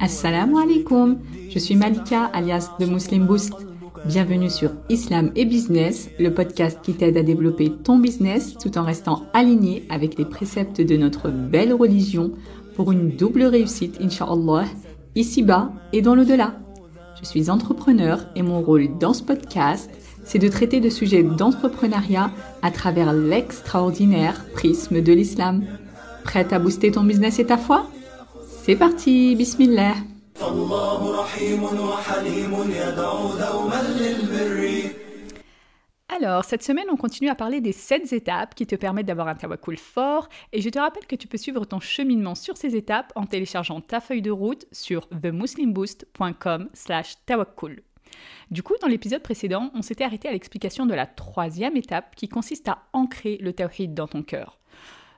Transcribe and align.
Assalamu 0.00 0.58
alaikum, 0.58 1.18
je 1.50 1.58
suis 1.58 1.76
Malika 1.76 2.24
alias 2.32 2.70
The 2.78 2.86
Muslim 2.86 3.26
Boost. 3.26 3.52
Bienvenue 4.06 4.48
sur 4.48 4.70
Islam 4.88 5.30
et 5.36 5.44
Business, 5.44 6.08
le 6.18 6.32
podcast 6.32 6.78
qui 6.82 6.94
t'aide 6.94 7.18
à 7.18 7.22
développer 7.22 7.70
ton 7.70 7.98
business 7.98 8.56
tout 8.56 8.78
en 8.78 8.82
restant 8.82 9.26
aligné 9.34 9.84
avec 9.90 10.16
les 10.16 10.24
préceptes 10.24 10.80
de 10.80 10.96
notre 10.96 11.28
belle 11.28 11.74
religion 11.74 12.32
pour 12.74 12.90
une 12.90 13.10
double 13.10 13.42
réussite, 13.42 13.98
inshallah, 14.00 14.64
ici-bas 15.16 15.70
et 15.92 16.00
dans 16.00 16.14
l'au-delà. 16.14 16.54
Je 17.20 17.26
suis 17.26 17.50
entrepreneur 17.50 18.26
et 18.36 18.40
mon 18.42 18.62
rôle 18.62 18.96
dans 18.98 19.12
ce 19.12 19.22
podcast, 19.22 19.90
c'est 20.30 20.38
de 20.38 20.46
traiter 20.46 20.78
de 20.78 20.90
sujets 20.90 21.24
d'entrepreneuriat 21.24 22.30
à 22.62 22.70
travers 22.70 23.12
l'extraordinaire 23.12 24.46
prisme 24.54 25.00
de 25.00 25.12
l'islam. 25.12 25.64
Prête 26.22 26.52
à 26.52 26.60
booster 26.60 26.92
ton 26.92 27.02
business 27.02 27.40
et 27.40 27.46
ta 27.46 27.56
foi? 27.56 27.90
C'est 28.46 28.76
parti, 28.76 29.34
bismillah 29.34 29.94
alors, 36.12 36.44
cette 36.44 36.64
semaine, 36.64 36.86
on 36.90 36.96
continue 36.96 37.30
à 37.30 37.36
parler 37.36 37.60
des 37.60 37.72
7 37.72 38.12
étapes 38.12 38.54
qui 38.54 38.66
te 38.66 38.74
permettent 38.74 39.06
d'avoir 39.06 39.28
un 39.28 39.36
tawakkul 39.36 39.78
fort. 39.78 40.28
Et 40.52 40.60
je 40.60 40.68
te 40.68 40.78
rappelle 40.78 41.06
que 41.06 41.14
tu 41.14 41.28
peux 41.28 41.38
suivre 41.38 41.64
ton 41.64 41.78
cheminement 41.78 42.34
sur 42.34 42.56
ces 42.56 42.74
étapes 42.74 43.12
en 43.14 43.26
téléchargeant 43.26 43.80
ta 43.80 44.00
feuille 44.00 44.22
de 44.22 44.30
route 44.30 44.66
sur 44.72 45.08
themuslimboost.com 45.08 46.68
slash 46.74 47.14
tawakkul. 47.26 47.82
Du 48.50 48.62
coup, 48.62 48.74
dans 48.80 48.88
l'épisode 48.88 49.22
précédent, 49.22 49.70
on 49.74 49.82
s'était 49.82 50.04
arrêté 50.04 50.28
à 50.28 50.32
l'explication 50.32 50.86
de 50.86 50.94
la 50.94 51.06
troisième 51.06 51.76
étape 51.76 52.14
qui 52.16 52.28
consiste 52.28 52.68
à 52.68 52.84
ancrer 52.92 53.38
le 53.38 53.52
tawhid 53.52 53.94
dans 53.94 54.08
ton 54.08 54.22
cœur. 54.22 54.58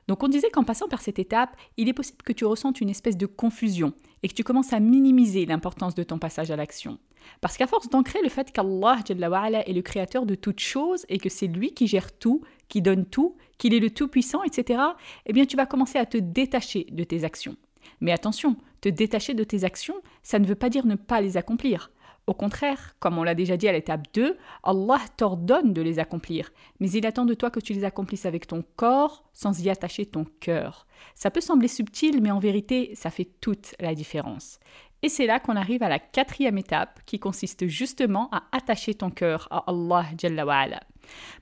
Donc 0.08 0.22
on 0.22 0.28
disait 0.28 0.50
qu'en 0.50 0.64
passant 0.64 0.88
par 0.88 1.00
cette 1.00 1.18
étape, 1.18 1.56
il 1.76 1.88
est 1.88 1.92
possible 1.92 2.22
que 2.22 2.32
tu 2.32 2.44
ressentes 2.44 2.80
une 2.80 2.90
espèce 2.90 3.16
de 3.16 3.26
confusion 3.26 3.92
et 4.22 4.28
que 4.28 4.34
tu 4.34 4.44
commences 4.44 4.72
à 4.72 4.80
minimiser 4.80 5.46
l'importance 5.46 5.94
de 5.94 6.02
ton 6.02 6.18
passage 6.18 6.50
à 6.50 6.56
l'action. 6.56 6.98
Parce 7.40 7.56
qu'à 7.56 7.66
force 7.68 7.88
d'ancrer 7.88 8.20
le 8.22 8.28
fait 8.28 8.50
qu'Allah 8.50 8.98
est 9.06 9.72
le 9.72 9.82
créateur 9.82 10.26
de 10.26 10.34
toutes 10.34 10.60
choses 10.60 11.06
et 11.08 11.18
que 11.18 11.28
c'est 11.28 11.46
lui 11.46 11.72
qui 11.72 11.86
gère 11.86 12.12
tout, 12.12 12.42
qui 12.68 12.82
donne 12.82 13.06
tout, 13.06 13.36
qu'il 13.58 13.74
est 13.74 13.80
le 13.80 13.90
tout-puissant, 13.90 14.42
etc., 14.42 14.80
eh 15.26 15.32
bien 15.32 15.46
tu 15.46 15.56
vas 15.56 15.66
commencer 15.66 15.98
à 15.98 16.06
te 16.06 16.18
détacher 16.18 16.86
de 16.90 17.04
tes 17.04 17.24
actions. 17.24 17.56
Mais 18.00 18.12
attention, 18.12 18.56
te 18.80 18.88
détacher 18.88 19.34
de 19.34 19.44
tes 19.44 19.64
actions, 19.64 19.94
ça 20.22 20.38
ne 20.38 20.46
veut 20.46 20.56
pas 20.56 20.68
dire 20.68 20.86
ne 20.86 20.96
pas 20.96 21.20
les 21.20 21.36
accomplir. 21.36 21.90
Au 22.28 22.34
contraire, 22.34 22.94
comme 23.00 23.18
on 23.18 23.24
l'a 23.24 23.34
déjà 23.34 23.56
dit 23.56 23.68
à 23.68 23.72
l'étape 23.72 24.06
2, 24.14 24.36
Allah 24.62 25.00
t'ordonne 25.16 25.72
de 25.72 25.82
les 25.82 25.98
accomplir, 25.98 26.50
mais 26.78 26.90
il 26.90 27.04
attend 27.04 27.24
de 27.24 27.34
toi 27.34 27.50
que 27.50 27.58
tu 27.58 27.72
les 27.72 27.84
accomplisses 27.84 28.26
avec 28.26 28.46
ton 28.46 28.64
corps 28.76 29.24
sans 29.32 29.60
y 29.60 29.68
attacher 29.68 30.06
ton 30.06 30.24
cœur. 30.38 30.86
Ça 31.16 31.32
peut 31.32 31.40
sembler 31.40 31.68
subtil, 31.68 32.22
mais 32.22 32.30
en 32.30 32.38
vérité, 32.38 32.92
ça 32.94 33.10
fait 33.10 33.28
toute 33.40 33.74
la 33.80 33.94
différence. 33.94 34.60
Et 35.02 35.08
c'est 35.08 35.26
là 35.26 35.40
qu'on 35.40 35.56
arrive 35.56 35.82
à 35.82 35.88
la 35.88 35.98
quatrième 35.98 36.58
étape 36.58 37.00
qui 37.06 37.18
consiste 37.18 37.66
justement 37.66 38.28
à 38.30 38.44
attacher 38.52 38.94
ton 38.94 39.10
cœur 39.10 39.48
à 39.50 39.64
Allah 39.66 40.06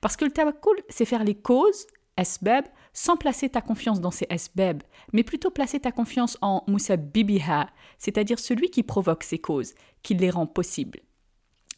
Parce 0.01 0.15
que 0.17 0.25
le 0.25 0.31
tawakkul, 0.31 0.81
c'est 0.89 1.05
faire 1.05 1.23
les 1.23 1.35
causes, 1.35 1.85
asbab, 2.17 2.65
sans 2.93 3.17
placer 3.17 3.49
ta 3.49 3.61
confiance 3.61 4.01
dans 4.01 4.11
ces 4.11 4.27
asbab, 4.29 4.83
mais 5.13 5.23
plutôt 5.23 5.51
placer 5.51 5.79
ta 5.79 5.91
confiance 5.91 6.37
en 6.41 6.63
Bibiha, 6.97 7.69
c'est-à-dire 7.97 8.39
celui 8.39 8.69
qui 8.69 8.83
provoque 8.83 9.23
ces 9.23 9.39
causes, 9.39 9.73
qui 10.03 10.13
les 10.13 10.29
rend 10.29 10.47
possibles. 10.47 10.99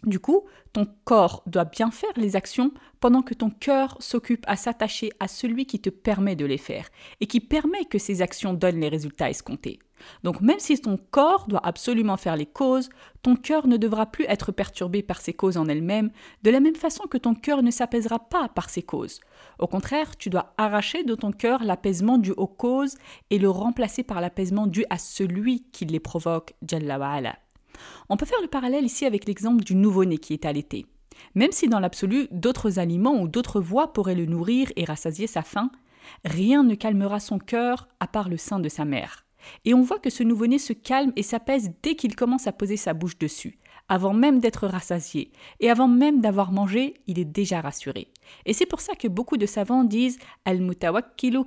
Du 0.04 0.20
coup, 0.20 0.44
ton 0.73 0.88
corps 1.06 1.44
doit 1.46 1.66
bien 1.66 1.90
faire 1.90 2.12
les 2.18 2.36
actions 2.36 2.72
pendant 3.00 3.22
que 3.22 3.34
ton 3.34 3.50
cœur 3.50 3.96
s'occupe 4.00 4.44
à 4.48 4.58
s'attacher 4.58 5.12
à 5.20 5.28
celui 5.28 5.66
qui 5.66 5.80
te 5.80 5.90
permet 5.90 6.36
de 6.36 6.45
les 6.45 6.58
faire 6.58 6.90
et 7.22 7.28
qui 7.28 7.40
permet 7.40 7.86
que 7.86 7.98
ces 7.98 8.22
actions 8.22 8.54
donnent 8.54 8.82
les 8.82 8.90
résultats 8.90 9.30
escomptés. 9.30 9.80
Donc 10.23 10.42
même 10.42 10.60
si 10.60 10.80
ton 10.82 10.98
corps 10.98 11.48
doit 11.48 11.66
absolument 11.66 12.18
faire 12.18 12.36
les 12.36 12.45
causes, 12.45 12.90
ton 13.22 13.38
cœur 13.38 13.68
ne 13.68 13.78
devra 13.78 14.06
plus 14.08 14.26
être 14.26 14.52
perturbé 14.52 15.02
par 15.02 15.22
ces 15.22 15.33
causes 15.33 15.55
en 15.55 15.67
elles-mêmes, 15.67 16.11
de 16.44 16.52
la 16.52 16.60
même 16.60 16.76
façon 16.76 17.06
que 17.08 17.17
ton 17.17 17.36
cœur 17.36 17.64
ne 17.64 17.72
s'apaisera 17.72 18.20
pas 18.20 18.50
par 18.50 18.70
ces 18.70 18.83
causes. 18.83 19.22
Au 19.60 19.67
contraire, 19.67 20.17
tu 20.17 20.30
dois 20.30 20.54
arracher 20.58 21.04
de 21.04 21.16
ton 21.16 21.32
cœur 21.32 21.64
l'apaisement 21.64 22.17
dû 22.17 22.32
aux 22.32 22.48
causes 22.48 22.95
et 23.30 23.39
le 23.39 23.50
remplacer 23.50 24.04
par 24.04 24.20
l'apaisement 24.20 24.67
dû 24.67 24.83
à 24.89 24.98
celui 24.98 25.64
qui 25.72 25.86
les 25.86 26.02
provoque, 26.02 26.54
Jalla 26.67 26.98
On 28.10 28.17
peut 28.17 28.26
faire 28.26 28.42
le 28.42 28.48
parallèle 28.48 28.86
ici 28.86 29.06
avec 29.06 29.26
l'exemple 29.28 29.64
du 29.64 29.76
nouveau-né 29.76 30.17
qui 30.17 30.34
est 30.34 30.45
allaité. 30.45 30.86
Même 31.36 31.52
si 31.52 31.67
dans 31.67 31.80
l'absolu, 31.80 32.28
d'autres 32.32 32.80
aliments 32.80 33.22
ou 33.22 33.28
d'autres 33.28 33.61
voies 33.61 33.94
pourraient 33.94 34.16
le 34.16 34.26
nourrir 34.26 34.72
et 34.76 34.86
rassasier 34.86 35.28
sa 35.28 35.42
faim, 35.42 35.72
rien 36.26 36.64
ne 36.64 36.76
calmera 36.76 37.20
son 37.20 37.39
cœur 37.39 37.88
à 38.00 38.08
part 38.08 38.30
le 38.30 38.38
sein 38.38 38.60
de 38.60 38.70
sa 38.70 38.86
mère. 38.86 39.26
Et 39.66 39.73
on 39.73 39.82
voit 39.82 40.00
que 40.00 40.10
ce 40.10 40.23
nouveau-né 40.23 40.58
se 40.58 40.73
calme 40.73 41.12
et 41.16 41.23
s'apaise 41.23 41.72
dès 41.82 41.95
qu'il 41.95 42.16
commence 42.16 42.48
à 42.48 42.54
poser 42.54 42.78
sa 42.78 42.94
bouche 42.94 43.17
dessus, 43.17 43.60
avant 43.89 44.14
même 44.14 44.39
d'être 44.39 44.67
rassasié, 44.67 45.32
et 45.60 45.70
avant 45.70 45.88
même 45.88 46.22
d'avoir 46.22 46.52
mangé, 46.52 46.94
il 47.08 47.20
est 47.20 47.26
déjà 47.26 47.60
rassuré. 47.60 48.08
Et 48.45 48.54
c'est 48.54 48.66
pour 48.66 48.80
ça 48.80 48.95
que 48.95 49.08
beaucoup 49.08 49.38
de 49.38 49.45
savants 49.45 49.83
disent 49.83 50.20
al-mutawakkilu 50.45 51.39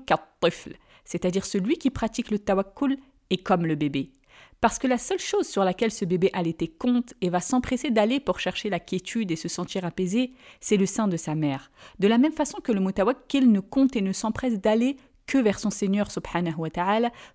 c'est-à-dire 1.05 1.47
celui 1.47 1.79
qui 1.79 1.91
pratique 1.91 2.31
le 2.31 2.39
tawakkul 2.39 2.99
est 3.31 3.43
comme 3.43 3.65
le 3.65 3.77
bébé. 3.77 4.13
Parce 4.61 4.79
que 4.79 4.87
la 4.87 4.99
seule 4.99 5.19
chose 5.19 5.47
sur 5.47 5.65
laquelle 5.65 5.91
ce 5.91 6.05
bébé 6.05 6.31
allaité 6.33 6.67
compte 6.69 7.15
et 7.21 7.29
va 7.29 7.41
s'empresser 7.41 7.91
d'aller 7.91 8.21
pour 8.21 8.41
chercher 8.41 8.71
la 8.71 8.81
quiétude 8.81 9.31
et 9.31 9.37
se 9.37 9.49
sentir 9.49 9.85
apaisé, 9.85 10.33
c'est 10.61 10.77
le 10.77 10.87
sein 10.87 11.09
de 11.09 11.17
sa 11.17 11.35
mère. 11.35 11.71
De 11.99 12.09
la 12.09 12.19
même 12.19 12.33
façon 12.33 12.59
que 12.63 12.73
le 12.73 12.81
mutawakkil 12.81 13.51
ne 13.51 13.61
compte 13.61 13.97
et 13.97 14.01
ne 14.01 14.13
s'empresse 14.13 14.59
d'aller 14.59 14.97
que 15.27 15.39
vers 15.39 15.59
son 15.59 15.71
Seigneur 15.71 16.11
subhanahu 16.11 16.57
wa 16.57 16.71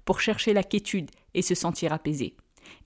pour 0.05 0.19
chercher 0.19 0.53
la 0.53 0.63
quiétude 0.63 1.11
et 1.33 1.41
se 1.41 1.55
sentir 1.55 1.93
apaisé. 1.93 2.35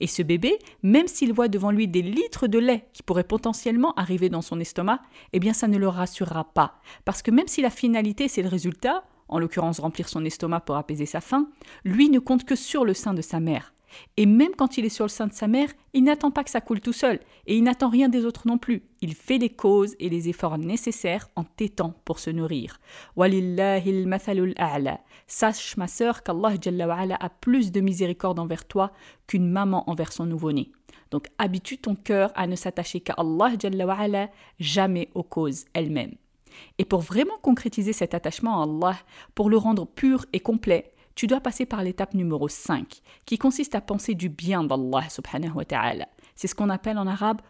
Et 0.00 0.06
ce 0.06 0.22
bébé, 0.22 0.58
même 0.82 1.06
s'il 1.06 1.32
voit 1.32 1.48
devant 1.48 1.70
lui 1.70 1.88
des 1.88 2.02
litres 2.02 2.46
de 2.46 2.58
lait 2.58 2.88
qui 2.92 3.02
pourraient 3.02 3.24
potentiellement 3.24 3.94
arriver 3.94 4.28
dans 4.28 4.42
son 4.42 4.60
estomac, 4.60 5.00
eh 5.32 5.38
bien 5.38 5.52
ça 5.52 5.68
ne 5.68 5.78
le 5.78 5.88
rassurera 5.88 6.52
pas. 6.52 6.80
Parce 7.04 7.22
que 7.22 7.30
même 7.30 7.46
si 7.46 7.62
la 7.62 7.70
finalité 7.70 8.28
c'est 8.28 8.42
le 8.42 8.48
résultat, 8.48 9.04
en 9.28 9.38
l'occurrence 9.38 9.80
remplir 9.80 10.08
son 10.08 10.24
estomac 10.24 10.60
pour 10.60 10.76
apaiser 10.76 11.06
sa 11.06 11.20
faim, 11.20 11.48
lui 11.84 12.10
ne 12.10 12.18
compte 12.18 12.44
que 12.44 12.56
sur 12.56 12.84
le 12.84 12.94
sein 12.94 13.14
de 13.14 13.22
sa 13.22 13.40
mère. 13.40 13.72
Et 14.16 14.26
même 14.26 14.54
quand 14.56 14.78
il 14.78 14.84
est 14.84 14.90
sur 14.90 15.04
le 15.04 15.10
sein 15.10 15.26
de 15.26 15.32
sa 15.32 15.46
mère, 15.46 15.68
il 15.92 16.04
n'attend 16.04 16.30
pas 16.30 16.44
que 16.44 16.50
ça 16.50 16.60
coule 16.60 16.80
tout 16.80 16.92
seul, 16.92 17.20
et 17.46 17.56
il 17.56 17.64
n'attend 17.64 17.88
rien 17.88 18.08
des 18.08 18.24
autres 18.24 18.46
non 18.46 18.58
plus. 18.58 18.82
Il 19.00 19.14
fait 19.14 19.38
les 19.38 19.50
causes 19.50 19.94
et 19.98 20.08
les 20.08 20.28
efforts 20.28 20.58
nécessaires 20.58 21.28
en 21.36 21.44
tétant 21.44 21.94
pour 22.04 22.18
se 22.18 22.30
nourrir. 22.30 22.80
Sache, 25.26 25.76
ma 25.76 25.88
sœur, 25.88 26.22
qu'Allah 26.22 26.54
a 27.20 27.28
plus 27.28 27.72
de 27.72 27.80
miséricorde 27.80 28.38
envers 28.38 28.64
toi 28.64 28.92
qu'une 29.26 29.50
maman 29.50 29.88
envers 29.90 30.12
son 30.12 30.26
nouveau-né. 30.26 30.70
Donc 31.10 31.28
habitue 31.38 31.78
ton 31.78 31.94
cœur 31.94 32.32
à 32.34 32.46
ne 32.46 32.56
s'attacher 32.56 33.00
qu'à 33.00 33.14
Allah 33.14 33.52
jamais 34.58 35.08
aux 35.14 35.22
causes 35.22 35.64
elles-mêmes. 35.72 36.14
Et 36.78 36.84
pour 36.84 37.00
vraiment 37.00 37.38
concrétiser 37.42 37.92
cet 37.92 38.14
attachement 38.14 38.60
à 38.60 38.64
Allah, 38.64 38.98
pour 39.34 39.50
le 39.50 39.56
rendre 39.56 39.86
pur 39.86 40.26
et 40.32 40.40
complet, 40.40 40.92
tu 41.16 41.26
dois 41.26 41.40
passer 41.40 41.64
par 41.64 41.82
l'étape 41.82 42.12
numéro 42.12 42.46
5, 42.46 43.00
qui 43.24 43.38
consiste 43.38 43.74
à 43.74 43.80
penser 43.80 44.14
du 44.14 44.28
bien 44.28 44.62
d'Allah 44.62 45.08
subhanahu 45.08 45.54
wa 45.54 45.64
ta'ala. 45.64 46.06
C'est 46.34 46.46
ce 46.46 46.54
qu'on 46.54 46.68
appelle 46.68 46.98
en 46.98 47.06
arabe 47.06 47.40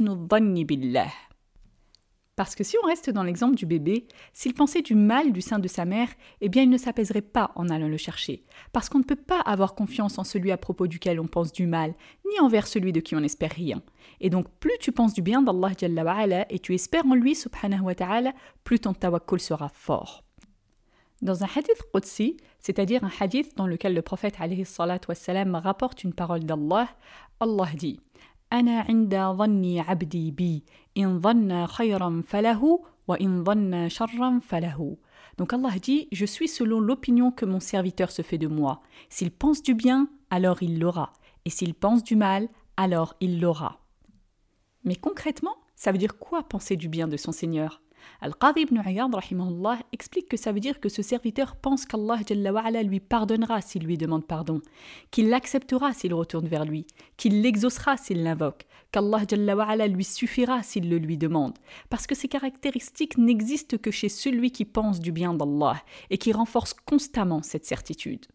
dhanni 0.00 0.64
billah. 0.64 1.06
Parce 2.34 2.54
que 2.54 2.64
si 2.64 2.76
on 2.82 2.86
reste 2.86 3.10
dans 3.10 3.22
l'exemple 3.22 3.56
du 3.56 3.66
bébé, 3.66 4.08
s'il 4.32 4.54
pensait 4.54 4.80
du 4.80 4.94
mal 4.94 5.32
du 5.32 5.42
sein 5.42 5.58
de 5.58 5.68
sa 5.68 5.84
mère, 5.84 6.08
eh 6.40 6.48
bien 6.48 6.62
il 6.62 6.70
ne 6.70 6.78
s'apaiserait 6.78 7.20
pas 7.20 7.50
en 7.56 7.68
allant 7.68 7.88
le 7.88 7.98
chercher. 7.98 8.46
Parce 8.72 8.88
qu'on 8.88 9.00
ne 9.00 9.04
peut 9.04 9.14
pas 9.14 9.40
avoir 9.40 9.74
confiance 9.74 10.18
en 10.18 10.24
celui 10.24 10.50
à 10.50 10.56
propos 10.56 10.86
duquel 10.86 11.20
on 11.20 11.26
pense 11.26 11.52
du 11.52 11.66
mal, 11.66 11.92
ni 12.26 12.40
envers 12.40 12.66
celui 12.66 12.94
de 12.94 13.00
qui 13.00 13.14
on 13.14 13.20
n'espère 13.20 13.52
rien. 13.52 13.82
Et 14.22 14.30
donc 14.30 14.48
plus 14.60 14.78
tu 14.80 14.92
penses 14.92 15.12
du 15.12 15.20
bien 15.20 15.42
d'Allah 15.42 15.72
et 16.48 16.58
tu 16.58 16.74
espères 16.74 17.04
en 17.04 17.14
lui 17.14 17.34
subhanahu 17.34 17.82
wa 17.82 17.94
ta'ala, 17.94 18.32
plus 18.64 18.80
ton 18.80 18.94
tawakkul 18.94 19.40
sera 19.40 19.68
fort. 19.68 20.24
Dans 21.22 21.44
un 21.44 21.48
hadith 21.54 21.82
Qudsi, 21.92 22.38
c'est-à-dire 22.60 23.04
un 23.04 23.10
hadith 23.20 23.54
dans 23.56 23.66
lequel 23.66 23.94
le 23.94 24.00
prophète 24.00 24.38
wassalam, 25.08 25.54
rapporte 25.54 26.02
une 26.02 26.14
parole 26.14 26.44
d'Allah, 26.44 26.88
Allah 27.40 27.68
dit 27.74 28.00
Ana 28.50 28.84
inda 28.88 29.34
dhanni 29.34 29.80
abdi 29.80 30.32
bi, 30.32 30.64
in 30.96 31.16
dhanna 31.16 31.66
khayran 31.68 32.22
falahu, 32.22 32.78
wa 33.06 33.16
in 33.20 33.42
dhanna 33.42 33.88
sharran 33.88 34.40
falahu. 34.40 34.96
Donc 35.36 35.52
Allah 35.52 35.78
dit 35.80 36.08
Je 36.10 36.24
suis 36.24 36.48
selon 36.48 36.80
l'opinion 36.80 37.30
que 37.30 37.44
mon 37.44 37.60
serviteur 37.60 38.10
se 38.10 38.22
fait 38.22 38.38
de 38.38 38.48
moi. 38.48 38.80
S'il 39.10 39.30
pense 39.30 39.62
du 39.62 39.74
bien, 39.74 40.08
alors 40.30 40.62
il 40.62 40.80
l'aura. 40.80 41.12
Et 41.44 41.50
s'il 41.50 41.74
pense 41.74 42.02
du 42.02 42.16
mal, 42.16 42.48
alors 42.76 43.14
il 43.20 43.40
l'aura. 43.40 43.80
Mais 44.84 44.96
concrètement, 44.96 45.56
ça 45.76 45.92
veut 45.92 45.98
dire 45.98 46.18
quoi 46.18 46.42
penser 46.42 46.76
du 46.76 46.88
bien 46.88 47.08
de 47.08 47.16
son 47.16 47.32
Seigneur? 47.32 47.82
Al-Qadi 48.20 48.62
ibn 48.62 48.78
Ayyad 48.78 49.10
explique 49.92 50.28
que 50.28 50.36
ça 50.36 50.52
veut 50.52 50.60
dire 50.60 50.80
que 50.80 50.88
ce 50.88 51.02
serviteur 51.02 51.56
pense 51.56 51.86
qu'Allah 51.86 52.18
lui 52.82 53.00
pardonnera 53.00 53.60
s'il 53.60 53.84
lui 53.84 53.96
demande 53.96 54.26
pardon, 54.26 54.60
qu'il 55.10 55.28
l'acceptera 55.28 55.92
s'il 55.92 56.14
retourne 56.14 56.46
vers 56.46 56.64
lui, 56.64 56.86
qu'il 57.16 57.42
l'exaucera 57.42 57.96
s'il 57.96 58.22
l'invoque, 58.22 58.66
qu'Allah 58.92 59.86
lui 59.88 60.04
suffira 60.04 60.62
s'il 60.62 60.88
le 60.90 60.98
lui 60.98 61.16
demande, 61.16 61.58
parce 61.88 62.06
que 62.06 62.14
ces 62.14 62.28
caractéristiques 62.28 63.18
n'existent 63.18 63.78
que 63.78 63.90
chez 63.90 64.08
celui 64.08 64.50
qui 64.50 64.64
pense 64.64 65.00
du 65.00 65.12
bien 65.12 65.34
d'Allah 65.34 65.82
et 66.10 66.18
qui 66.18 66.32
renforce 66.32 66.74
constamment 66.74 67.42
cette 67.42 67.64
certitude. 67.64 68.26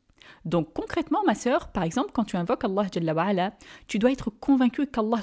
Donc 0.43 0.73
concrètement, 0.73 1.23
ma 1.25 1.35
sœur, 1.35 1.71
par 1.71 1.83
exemple, 1.83 2.11
quand 2.13 2.23
tu 2.23 2.37
invoques 2.37 2.63
Allah, 2.63 3.53
tu 3.87 3.99
dois 3.99 4.11
être 4.11 4.29
convaincu 4.31 4.87
qu'Allah 4.87 5.21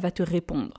va 0.00 0.10
te 0.10 0.22
répondre. 0.22 0.74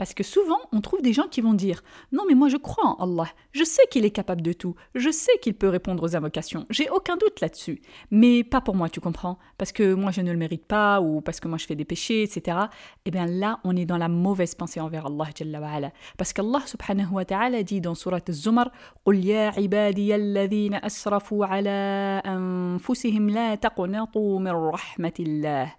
Parce 0.00 0.12
que 0.12 0.22
souvent, 0.22 0.58
on 0.72 0.80
trouve 0.80 1.00
des 1.00 1.14
gens 1.14 1.26
qui 1.28 1.40
vont 1.40 1.54
dire 1.54 1.82
Non, 2.12 2.24
mais 2.28 2.34
moi 2.34 2.48
je 2.48 2.58
crois 2.58 2.84
en 2.84 3.02
Allah, 3.02 3.30
je 3.52 3.64
sais 3.64 3.82
qu'il 3.90 4.04
est 4.04 4.10
capable 4.10 4.42
de 4.42 4.52
tout, 4.52 4.74
je 4.94 5.10
sais 5.10 5.32
qu'il 5.40 5.54
peut 5.54 5.68
répondre 5.68 6.02
aux 6.02 6.14
invocations, 6.14 6.66
j'ai 6.68 6.90
aucun 6.90 7.16
doute 7.16 7.40
là-dessus. 7.40 7.80
Mais 8.10 8.44
pas 8.44 8.60
pour 8.60 8.74
moi, 8.74 8.90
tu 8.90 9.00
comprends 9.00 9.38
Parce 9.56 9.72
que 9.72 9.94
moi 9.94 10.10
je 10.10 10.20
ne 10.20 10.32
le 10.32 10.38
mérite 10.38 10.66
pas, 10.66 11.00
ou 11.00 11.22
parce 11.22 11.40
que 11.40 11.48
moi 11.48 11.56
je 11.56 11.64
fais 11.64 11.74
des 11.74 11.86
péchés, 11.86 12.22
etc. 12.22 12.58
Eh 13.06 13.10
bien 13.10 13.26
là, 13.26 13.60
on 13.64 13.74
est 13.74 13.86
dans 13.86 13.96
la 13.96 14.08
mauvaise 14.08 14.54
pensée 14.54 14.80
envers 14.80 15.06
Allah. 15.06 15.28
Parce 16.18 16.32
qu'Allah 16.32 16.62
subhanahu 16.66 17.12
wa 17.12 17.24
ta'ala 17.24 17.62
dit 17.62 17.80
dans 17.80 17.94
Surat 17.94 18.20
Az-Zumar 18.28 18.70
قُلْ 19.06 19.24
يَا 19.24 19.50
عِبَادِيَ 19.56 20.14
الَّذِينَ 20.14 20.74
أَسْرَفُوا 20.74 21.46
عَلَىٰ 21.46 22.22
أَنفُسِهِمْ 22.26 23.30
لَا 23.30 23.54
تَقْنَطُوا 23.54 24.40
مِنْ 24.40 24.52
رَحْمَةِ 24.52 25.12
اللَّهِ 25.20 25.72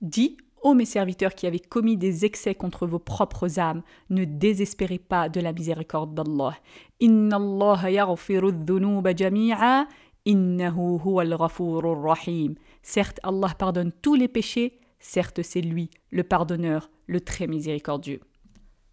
Dis 0.00 0.36
Ô 0.61 0.73
mes 0.73 0.85
serviteurs 0.85 1.35
qui 1.35 1.47
avez 1.47 1.59
commis 1.59 1.95
des 1.95 2.25
excès 2.25 2.53
contre 2.53 2.85
vos 2.85 2.99
propres 2.99 3.59
âmes, 3.59 3.81
ne 4.09 4.25
désespérez 4.25 4.99
pas 4.99 5.29
de 5.29 5.39
la 5.39 5.53
miséricorde 5.53 6.13
d'Allah. 6.13 6.57
Inna 6.99 7.37
Allah 7.37 7.79
jami'a, 9.15 9.87
innahu 10.25 10.97
rahim. 12.03 12.55
Certes, 12.81 13.19
Allah 13.23 13.53
pardonne 13.57 13.93
tous 14.01 14.15
les 14.15 14.27
péchés, 14.27 14.79
certes 14.99 15.43
c'est 15.43 15.61
lui, 15.61 15.89
le 16.11 16.23
pardonneur, 16.23 16.89
le 17.07 17.21
très 17.21 17.47
miséricordieux. 17.47 18.19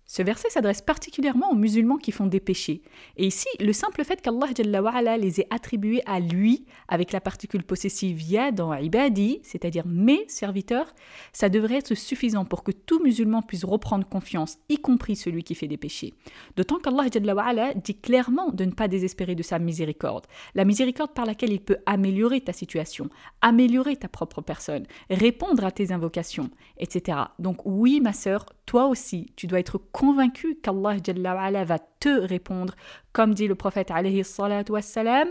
Ce 0.08 0.22
verset 0.22 0.50
s'adresse 0.50 0.82
particulièrement 0.82 1.50
aux 1.50 1.56
musulmans 1.56 1.96
qui 1.96 2.12
font 2.12 2.26
des 2.26 2.38
péchés. 2.38 2.82
Et 3.16 3.26
ici, 3.26 3.48
le 3.58 3.72
simple 3.72 4.04
fait 4.04 4.22
qu'Allah 4.22 5.16
les 5.18 5.40
ait 5.40 5.48
attribués 5.50 6.00
à 6.06 6.20
lui, 6.20 6.64
avec 6.86 7.10
la 7.10 7.20
particule 7.20 7.64
possessive 7.64 8.22
ya 8.22 8.52
dans 8.52 8.72
ibadi, 8.72 9.40
c'est-à-dire 9.42 9.84
mes 9.86 10.24
serviteurs, 10.28 10.94
ça 11.32 11.48
devrait 11.48 11.78
être 11.78 11.94
suffisant 11.94 12.44
pour 12.44 12.62
que 12.62 12.70
tout 12.70 13.02
musulman 13.02 13.42
puisse 13.42 13.64
reprendre 13.64 14.08
confiance, 14.08 14.58
y 14.68 14.78
compris 14.78 15.16
celui 15.16 15.42
qui 15.42 15.56
fait 15.56 15.66
des 15.66 15.76
péchés. 15.76 16.14
D'autant 16.56 16.78
qu'Allah 16.78 17.74
dit 17.74 18.00
clairement 18.00 18.50
de 18.50 18.64
ne 18.64 18.70
pas 18.70 18.86
désespérer 18.86 19.34
de 19.34 19.42
sa 19.42 19.58
miséricorde, 19.58 20.26
la 20.54 20.64
miséricorde 20.64 21.14
par 21.14 21.26
laquelle 21.26 21.52
il 21.52 21.60
peut 21.60 21.78
améliorer 21.84 22.40
ta 22.40 22.52
situation, 22.52 23.08
améliorer 23.40 23.96
ta 23.96 24.08
propre 24.08 24.40
personne, 24.40 24.86
répondre 25.10 25.64
à 25.64 25.72
tes 25.72 25.90
invocations, 25.90 26.50
etc. 26.78 27.18
Donc 27.40 27.58
oui, 27.64 28.00
ma 28.00 28.12
sœur, 28.12 28.46
toi 28.66 28.86
aussi, 28.86 29.32
tu 29.36 29.46
dois 29.46 29.60
être 29.60 29.78
convaincu 29.96 30.58
qu'Allah 30.62 31.64
va 31.64 31.78
te 31.78 32.20
répondre, 32.20 32.74
comme 33.14 33.32
dit 33.32 33.48
le 33.48 33.54
prophète 33.54 33.90
alayhi 33.90 34.22
salatu 34.24 34.72
wassalam, 34.72 35.28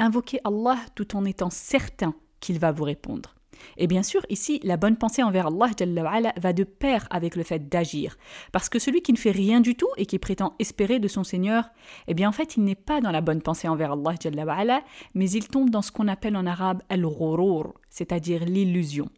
Invoquez 0.00 0.40
Allah 0.44 0.76
tout 0.96 1.16
en 1.16 1.24
étant 1.24 1.50
certain 1.50 2.14
qu'il 2.40 2.58
va 2.58 2.72
vous 2.72 2.82
répondre. 2.84 3.36
Et 3.76 3.86
bien 3.86 4.02
sûr, 4.02 4.22
ici, 4.28 4.60
la 4.64 4.76
bonne 4.76 4.96
pensée 4.96 5.22
envers 5.22 5.48
Allah 5.48 6.32
va 6.36 6.52
de 6.52 6.64
pair 6.64 7.06
avec 7.10 7.36
le 7.36 7.44
fait 7.44 7.68
d'agir. 7.68 8.16
Parce 8.50 8.68
que 8.68 8.78
celui 8.80 9.02
qui 9.02 9.12
ne 9.12 9.18
fait 9.18 9.30
rien 9.30 9.60
du 9.60 9.76
tout 9.76 9.88
et 9.96 10.06
qui 10.06 10.18
prétend 10.18 10.54
espérer 10.58 10.98
de 10.98 11.08
son 11.08 11.22
Seigneur, 11.22 11.70
eh 12.08 12.14
bien 12.14 12.28
en 12.28 12.32
fait, 12.32 12.56
il 12.56 12.64
n'est 12.64 12.74
pas 12.74 13.00
dans 13.00 13.12
la 13.12 13.20
bonne 13.20 13.42
pensée 13.42 13.68
envers 13.68 13.92
Allah, 13.92 14.82
mais 15.14 15.30
il 15.30 15.46
tombe 15.48 15.70
dans 15.70 15.82
ce 15.82 15.92
qu'on 15.92 16.08
appelle 16.08 16.36
en 16.36 16.46
arabe 16.46 16.82
al-ghurur, 16.88 17.74
c'est-à-dire 17.88 18.44
l'illusion. 18.44 19.10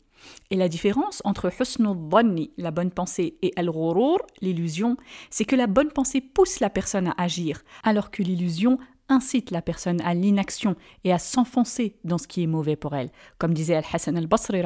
Et 0.50 0.56
la 0.56 0.69
différence 0.69 1.22
entre 1.25 1.52
husnul 1.61 1.96
la 2.56 2.70
bonne 2.70 2.90
pensée, 2.90 3.37
et 3.43 3.52
al-ghurur, 3.56 4.19
l'illusion, 4.40 4.96
c'est 5.31 5.44
que 5.44 5.56
la 5.56 5.67
bonne 5.67 5.90
pensée 5.90 6.20
pousse 6.20 6.61
la 6.61 6.70
personne 6.70 7.08
à 7.08 7.14
agir, 7.17 7.62
alors 7.82 8.11
que 8.11 8.22
l'illusion 8.22 8.78
incite 9.10 9.50
la 9.50 9.60
personne 9.60 10.00
à 10.02 10.14
l'inaction 10.14 10.76
et 11.04 11.12
à 11.12 11.18
s'enfoncer 11.18 11.96
dans 12.04 12.18
ce 12.18 12.26
qui 12.26 12.42
est 12.42 12.46
mauvais 12.46 12.76
pour 12.76 12.94
elle. 12.94 13.10
Comme 13.38 13.52
disait 13.52 13.74
Al-Hassan 13.74 14.16
al-Basri, 14.16 14.62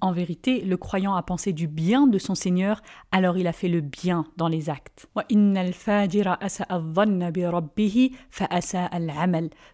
En 0.00 0.12
vérité, 0.12 0.60
le 0.60 0.76
croyant 0.76 1.14
a 1.14 1.22
pensé 1.22 1.52
du 1.52 1.68
bien 1.68 2.06
de 2.06 2.18
son 2.18 2.34
Seigneur, 2.34 2.82
alors 3.12 3.38
il 3.38 3.46
a 3.46 3.52
fait 3.52 3.68
le 3.68 3.80
bien 3.80 4.26
dans 4.36 4.48
les 4.48 4.68
actes. 4.68 5.08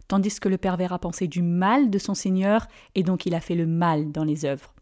Tandis 0.08 0.40
que 0.40 0.48
le 0.48 0.58
pervers 0.58 0.92
a 0.92 0.98
pensé 0.98 1.26
du 1.26 1.42
mal 1.42 1.90
de 1.90 1.98
son 1.98 2.14
Seigneur, 2.14 2.66
et 2.94 3.02
donc 3.02 3.26
il 3.26 3.34
a 3.34 3.40
fait 3.40 3.54
le 3.54 3.66
mal 3.66 4.12
dans 4.12 4.24
les 4.24 4.44
œuvres. 4.44 4.74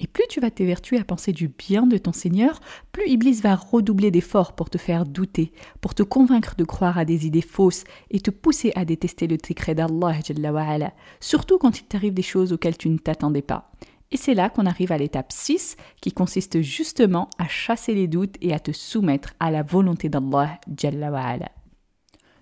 Et 0.00 0.08
plus 0.08 0.24
tu 0.28 0.40
vas 0.40 0.50
t'évertuer 0.50 0.98
à 0.98 1.04
penser 1.04 1.32
du 1.32 1.48
bien 1.48 1.86
de 1.86 1.98
ton 1.98 2.12
Seigneur, 2.12 2.60
plus 2.90 3.08
Iblis 3.08 3.40
va 3.40 3.54
redoubler 3.54 4.10
d'efforts 4.10 4.54
pour 4.54 4.68
te 4.68 4.78
faire 4.78 5.06
douter, 5.06 5.52
pour 5.80 5.94
te 5.94 6.02
convaincre 6.02 6.56
de 6.56 6.64
croire 6.64 6.98
à 6.98 7.04
des 7.04 7.26
idées 7.26 7.40
fausses 7.40 7.84
et 8.10 8.18
te 8.18 8.32
pousser 8.32 8.72
à 8.74 8.84
détester 8.84 9.28
le 9.28 9.36
décret 9.36 9.76
d'Allah, 9.76 10.18
surtout 11.20 11.58
quand 11.58 11.78
il 11.78 11.84
t'arrive 11.84 12.14
des 12.14 12.22
choses 12.22 12.52
auxquelles 12.52 12.76
tu 12.76 12.88
ne 12.88 12.98
t'attendais 12.98 13.42
pas. 13.42 13.70
Et 14.10 14.16
c'est 14.16 14.34
là 14.34 14.50
qu'on 14.50 14.66
arrive 14.66 14.92
à 14.92 14.98
l'étape 14.98 15.32
6 15.32 15.76
qui 16.00 16.12
consiste 16.12 16.60
justement 16.60 17.30
à 17.38 17.46
chasser 17.46 17.94
les 17.94 18.08
doutes 18.08 18.36
et 18.40 18.52
à 18.52 18.58
te 18.58 18.72
soumettre 18.72 19.34
à 19.38 19.50
la 19.50 19.62
volonté 19.62 20.08
d'Allah. 20.08 20.58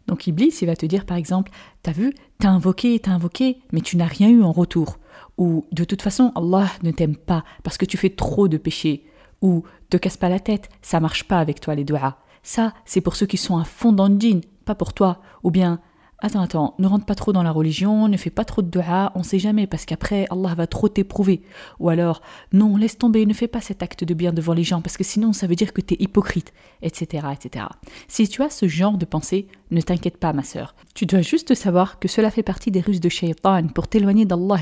Donc 0.07 0.27
Iblis, 0.27 0.59
il 0.61 0.67
va 0.67 0.77
te 0.77 0.87
dire 0.87 1.07
par 1.07 1.17
exemple, 1.17 1.53
t'as 1.83 1.93
vu, 1.93 2.13
t'as 2.39 2.49
invoqué, 2.49 2.99
t'as 2.99 3.13
invoqué, 3.13 3.59
mais 3.73 3.81
tu 3.81 3.97
n'as 3.97 4.07
rien 4.07 4.29
eu 4.29 4.43
en 4.43 4.53
retour 4.53 4.99
ou 5.43 5.67
de 5.73 5.83
toute 5.83 6.03
façon 6.03 6.31
Allah 6.37 6.69
ne 6.85 6.93
t'aime 6.93 7.17
pas 7.17 7.43
parce 7.65 7.77
que 7.77 7.85
tu 7.85 7.97
fais 7.97 8.11
trop 8.11 8.47
de 8.47 8.59
péchés, 8.59 9.05
ou 9.41 9.65
te 9.91 9.97
casse 9.97 10.17
pas 10.17 10.29
la 10.29 10.39
tête, 10.39 10.69
ça 10.83 11.01
marche 11.01 11.25
pas 11.25 11.41
avec 11.41 11.61
toi 11.61 11.75
les 11.75 11.83
doigts. 11.83 12.17
Ça, 12.45 12.73
c'est 12.85 13.01
pour 13.01 13.17
ceux 13.17 13.27
qui 13.27 13.37
sont 13.37 13.59
à 13.59 13.65
fond 13.65 13.93
dans 13.93 14.07
le 14.07 14.21
djinn, 14.21 14.41
pas 14.65 14.77
pour 14.77 14.95
toi. 14.95 15.21
Ou 15.43 15.51
bien 15.51 15.81
Attends, 16.25 16.41
attends, 16.43 16.75
ne 16.79 16.87
rentre 16.87 17.05
pas 17.05 17.17
trop 17.17 17.33
dans 17.33 17.43
la 17.43 17.51
religion, 17.51 18.07
ne 18.07 18.17
fais 18.17 18.31
pas 18.31 18.45
trop 18.45 18.63
de 18.63 18.71
dua, 18.71 19.11
on 19.17 19.25
sait 19.25 19.41
jamais, 19.41 19.67
parce 19.67 19.85
qu'après, 19.85 20.29
Allah 20.31 20.55
va 20.55 20.69
trop 20.69 20.89
t'éprouver. 20.89 21.43
Ou 21.81 21.89
alors, 21.89 22.23
non, 22.53 22.77
laisse 22.77 22.97
tomber, 22.97 23.27
ne 23.27 23.35
fais 23.35 23.49
pas 23.49 23.61
cet 23.61 23.83
acte 23.83 24.05
de 24.05 24.15
bien 24.15 24.33
devant 24.33 24.53
les 24.53 24.63
gens, 24.63 24.83
parce 24.83 24.97
que 24.97 25.03
sinon, 25.03 25.33
ça 25.33 25.49
veut 25.49 25.57
dire 25.57 25.73
que 25.73 25.81
tu 25.81 25.95
es 25.95 25.97
hypocrite, 26.01 26.53
etc., 26.81 27.27
etc. 27.33 27.67
Si 28.07 28.29
tu 28.29 28.41
as 28.45 28.51
ce 28.51 28.69
genre 28.69 28.99
de 28.99 29.05
pensée, 29.05 29.49
ne 29.73 29.81
t'inquiète 29.81 30.19
pas, 30.19 30.33
ma 30.33 30.43
sœur. 30.43 30.75
Tu 30.95 31.07
dois 31.07 31.23
juste 31.23 31.55
savoir 31.55 31.99
que 31.99 32.09
cela 32.09 32.31
fait 32.31 32.43
partie 32.43 32.71
des 32.71 32.81
ruses 32.81 33.01
de 33.01 33.09
Shaitan 33.09 33.69
pour 33.69 33.89
t'éloigner 33.89 34.25
d'Allah. 34.25 34.61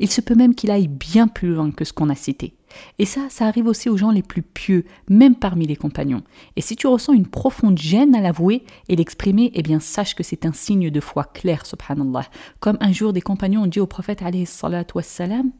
Il 0.00 0.10
se 0.10 0.20
peut 0.20 0.34
même 0.34 0.54
qu'il 0.54 0.70
aille 0.70 0.88
bien 0.88 1.28
plus 1.28 1.54
loin 1.54 1.70
que 1.70 1.84
ce 1.84 1.92
qu'on 1.92 2.10
a 2.10 2.14
cité. 2.14 2.54
Et 2.98 3.04
ça, 3.04 3.26
ça 3.28 3.46
arrive 3.46 3.66
aussi 3.66 3.88
aux 3.88 3.96
gens 3.96 4.10
les 4.10 4.22
plus 4.22 4.42
pieux, 4.42 4.84
même 5.08 5.34
parmi 5.34 5.66
les 5.66 5.76
compagnons. 5.76 6.22
Et 6.56 6.60
si 6.60 6.74
tu 6.74 6.86
ressens 6.86 7.12
une 7.12 7.26
profonde 7.26 7.78
gêne 7.78 8.14
à 8.14 8.20
l'avouer 8.20 8.64
et 8.88 8.96
l'exprimer, 8.96 9.50
eh 9.54 9.62
bien 9.62 9.78
sache 9.78 10.14
que 10.14 10.22
c'est 10.22 10.46
un 10.46 10.52
signe 10.52 10.90
de 10.90 11.00
foi 11.00 11.24
clair, 11.24 11.66
subhanallah. 11.66 12.26
Comme 12.60 12.78
un 12.80 12.92
jour 12.92 13.12
des 13.12 13.20
compagnons 13.20 13.62
ont 13.62 13.66
dit 13.66 13.80
au 13.80 13.86
prophète 13.86 14.22
alayhi 14.22 14.46
salatu 14.46 14.96
wassalam, 14.96 15.50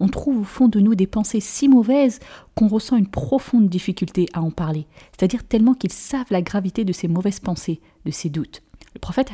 on 0.00 0.08
trouve 0.08 0.40
au 0.40 0.44
fond 0.44 0.68
de 0.68 0.80
nous 0.80 0.94
des 0.94 1.06
pensées 1.06 1.40
si 1.40 1.68
mauvaises 1.68 2.20
qu'on 2.54 2.68
ressent 2.68 2.96
une 2.96 3.08
profonde 3.08 3.68
difficulté 3.68 4.26
à 4.32 4.42
en 4.42 4.50
parler, 4.50 4.86
c'est-à-dire 5.16 5.44
tellement 5.44 5.74
qu'ils 5.74 5.92
savent 5.92 6.30
la 6.30 6.42
gravité 6.42 6.84
de 6.84 6.92
ces 6.92 7.08
mauvaises 7.08 7.40
pensées, 7.40 7.80
de 8.04 8.10
ces 8.10 8.28
doutes. 8.30 8.62
Le 8.94 9.00
prophète 9.00 9.32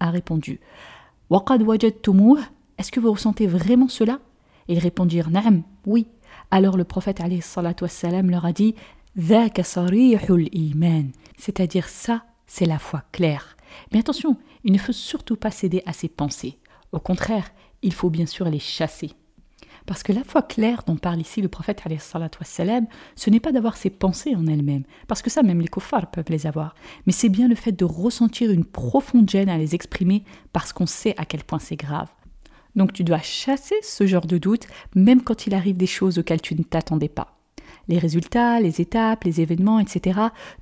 a 0.00 0.10
répondu 0.10 0.60
Est-ce 1.30 2.90
que 2.90 3.00
vous 3.00 3.12
ressentez 3.12 3.46
vraiment 3.46 3.88
cela? 3.88 4.18
Ils 4.68 4.78
répondirent 4.78 5.30
Naam, 5.30 5.62
oui. 5.86 6.06
Alors 6.50 6.76
le 6.76 6.84
prophète 6.84 7.20
leur 8.30 8.44
a 8.44 8.52
dit 8.52 8.74
C'est-à-dire 11.38 11.88
ça, 11.88 12.24
c'est 12.46 12.66
la 12.66 12.78
foi 12.78 13.02
claire. 13.12 13.56
Mais 13.92 14.00
attention, 14.00 14.36
il 14.64 14.72
ne 14.72 14.78
faut 14.78 14.92
surtout 14.92 15.36
pas 15.36 15.50
céder 15.50 15.82
à 15.86 15.92
ces 15.92 16.08
pensées. 16.08 16.58
Au 16.94 17.00
contraire, 17.00 17.50
il 17.82 17.92
faut 17.92 18.08
bien 18.08 18.24
sûr 18.24 18.48
les 18.48 18.60
chasser. 18.60 19.10
Parce 19.84 20.04
que 20.04 20.12
la 20.12 20.22
foi 20.22 20.42
claire 20.42 20.84
dont 20.86 20.94
parle 20.94 21.20
ici 21.20 21.42
le 21.42 21.48
prophète, 21.48 21.82
ce 23.16 23.30
n'est 23.30 23.40
pas 23.40 23.52
d'avoir 23.52 23.76
ses 23.76 23.90
pensées 23.90 24.36
en 24.36 24.46
elles-mêmes, 24.46 24.84
parce 25.08 25.20
que 25.20 25.28
ça, 25.28 25.42
même 25.42 25.60
les 25.60 25.66
kuffars 25.66 26.08
peuvent 26.12 26.30
les 26.30 26.46
avoir, 26.46 26.76
mais 27.04 27.12
c'est 27.12 27.28
bien 27.28 27.48
le 27.48 27.56
fait 27.56 27.72
de 27.72 27.84
ressentir 27.84 28.52
une 28.52 28.64
profonde 28.64 29.28
gêne 29.28 29.48
à 29.48 29.58
les 29.58 29.74
exprimer 29.74 30.22
parce 30.52 30.72
qu'on 30.72 30.86
sait 30.86 31.14
à 31.18 31.24
quel 31.24 31.42
point 31.42 31.58
c'est 31.58 31.74
grave. 31.74 32.08
Donc 32.76 32.92
tu 32.92 33.02
dois 33.02 33.18
chasser 33.18 33.76
ce 33.82 34.06
genre 34.06 34.26
de 34.26 34.38
doute, 34.38 34.68
même 34.94 35.22
quand 35.22 35.48
il 35.48 35.54
arrive 35.54 35.76
des 35.76 35.88
choses 35.88 36.18
auxquelles 36.18 36.42
tu 36.42 36.54
ne 36.54 36.62
t'attendais 36.62 37.08
pas 37.08 37.36
les 37.87 37.97
résultats, 37.97 38.59
les 38.59 38.81
étapes, 38.81 39.23
les 39.23 39.41
événements, 39.41 39.79
etc., 39.79 40.19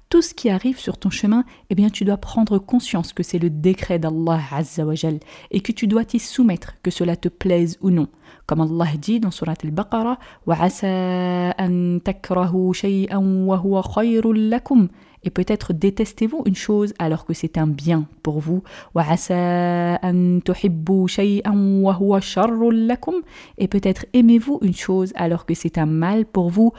tout 0.10 0.22
ce 0.22 0.34
qui 0.34 0.50
arrive 0.50 0.80
sur 0.80 0.98
ton 0.98 1.10
chemin, 1.10 1.44
eh 1.70 1.76
bien 1.76 1.90
tu 1.90 2.06
dois 2.06 2.18
prendre 2.18 2.60
conscience 2.60 3.12
que 3.12 3.24
c'est 3.24 3.40
le 3.40 3.50
décret 3.50 4.00
d'Allah 4.00 4.40
Azzawajal 4.52 5.20
et 5.52 5.60
que 5.60 5.74
tu 5.74 5.88
dois 5.88 6.06
t'y 6.06 6.20
soumettre, 6.20 6.76
que 6.82 6.92
cela 6.92 7.16
te 7.16 7.28
plaise 7.28 7.78
ou 7.82 7.90
non. 7.90 8.08
Comme 8.46 8.62
Allah 8.62 8.92
dit 8.98 9.20
dans 9.20 9.32
Surat 9.32 9.56
al-Baqarah, 9.62 10.18
وَعَسَىٰ 10.48 11.54
أَن 11.60 12.02
تَكْرَهُ 12.04 12.74
شَيْئًا 12.74 13.18
وَهُوَ 13.18 13.82
خَيْرٌ 13.82 14.32
لَكُمْ 14.34 14.88
et 15.25 15.31
peut-être 15.31 15.73
détestez-vous 15.73 16.43
une 16.47 16.55
chose 16.55 16.95
alors 16.99 17.25
que 17.25 17.35
c'est 17.35 17.59
un 17.59 17.67
bien 17.67 18.07
pour 18.23 18.41
vous. 18.41 18.63
Et 23.59 23.69
peut-être 23.69 24.07
aimez-vous 24.13 24.59
une 24.63 24.75
chose 24.75 25.13
alors 25.17 25.47
que 25.47 25.55
c'est 25.55 25.79
un 25.79 25.87
mal 25.87 26.25
pour 26.27 26.51
vous. 26.51 26.73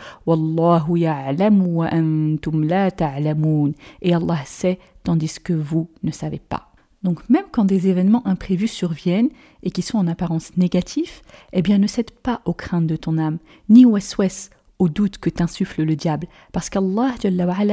Et 4.02 4.14
Allah 4.14 4.40
sait 4.46 4.80
tandis 5.04 5.40
que 5.44 5.54
vous 5.54 5.90
ne 6.04 6.12
savez 6.12 6.40
pas. 6.40 6.70
Donc 7.04 7.30
même 7.30 7.46
quand 7.52 7.66
des 7.66 7.90
événements 7.90 8.26
imprévus 8.26 8.70
surviennent 8.70 9.30
et 9.62 9.72
qui 9.72 9.82
sont 9.82 9.98
en 9.98 10.08
apparence 10.08 10.56
négatifs, 10.56 11.22
eh 11.52 11.62
bien 11.62 11.78
ne 11.78 11.88
cède 11.88 12.12
pas 12.12 12.42
aux 12.46 12.54
craintes 12.54 12.88
de 12.88 12.96
ton 12.96 13.18
âme, 13.18 13.40
ni 13.68 13.86
SOS, 14.00 14.50
au 14.84 14.90
doute 14.90 15.18
que 15.18 15.30
t'insuffle 15.30 15.84
le 15.84 15.96
diable, 15.96 16.28
parce 16.52 16.70
qu'Allah 16.70 17.16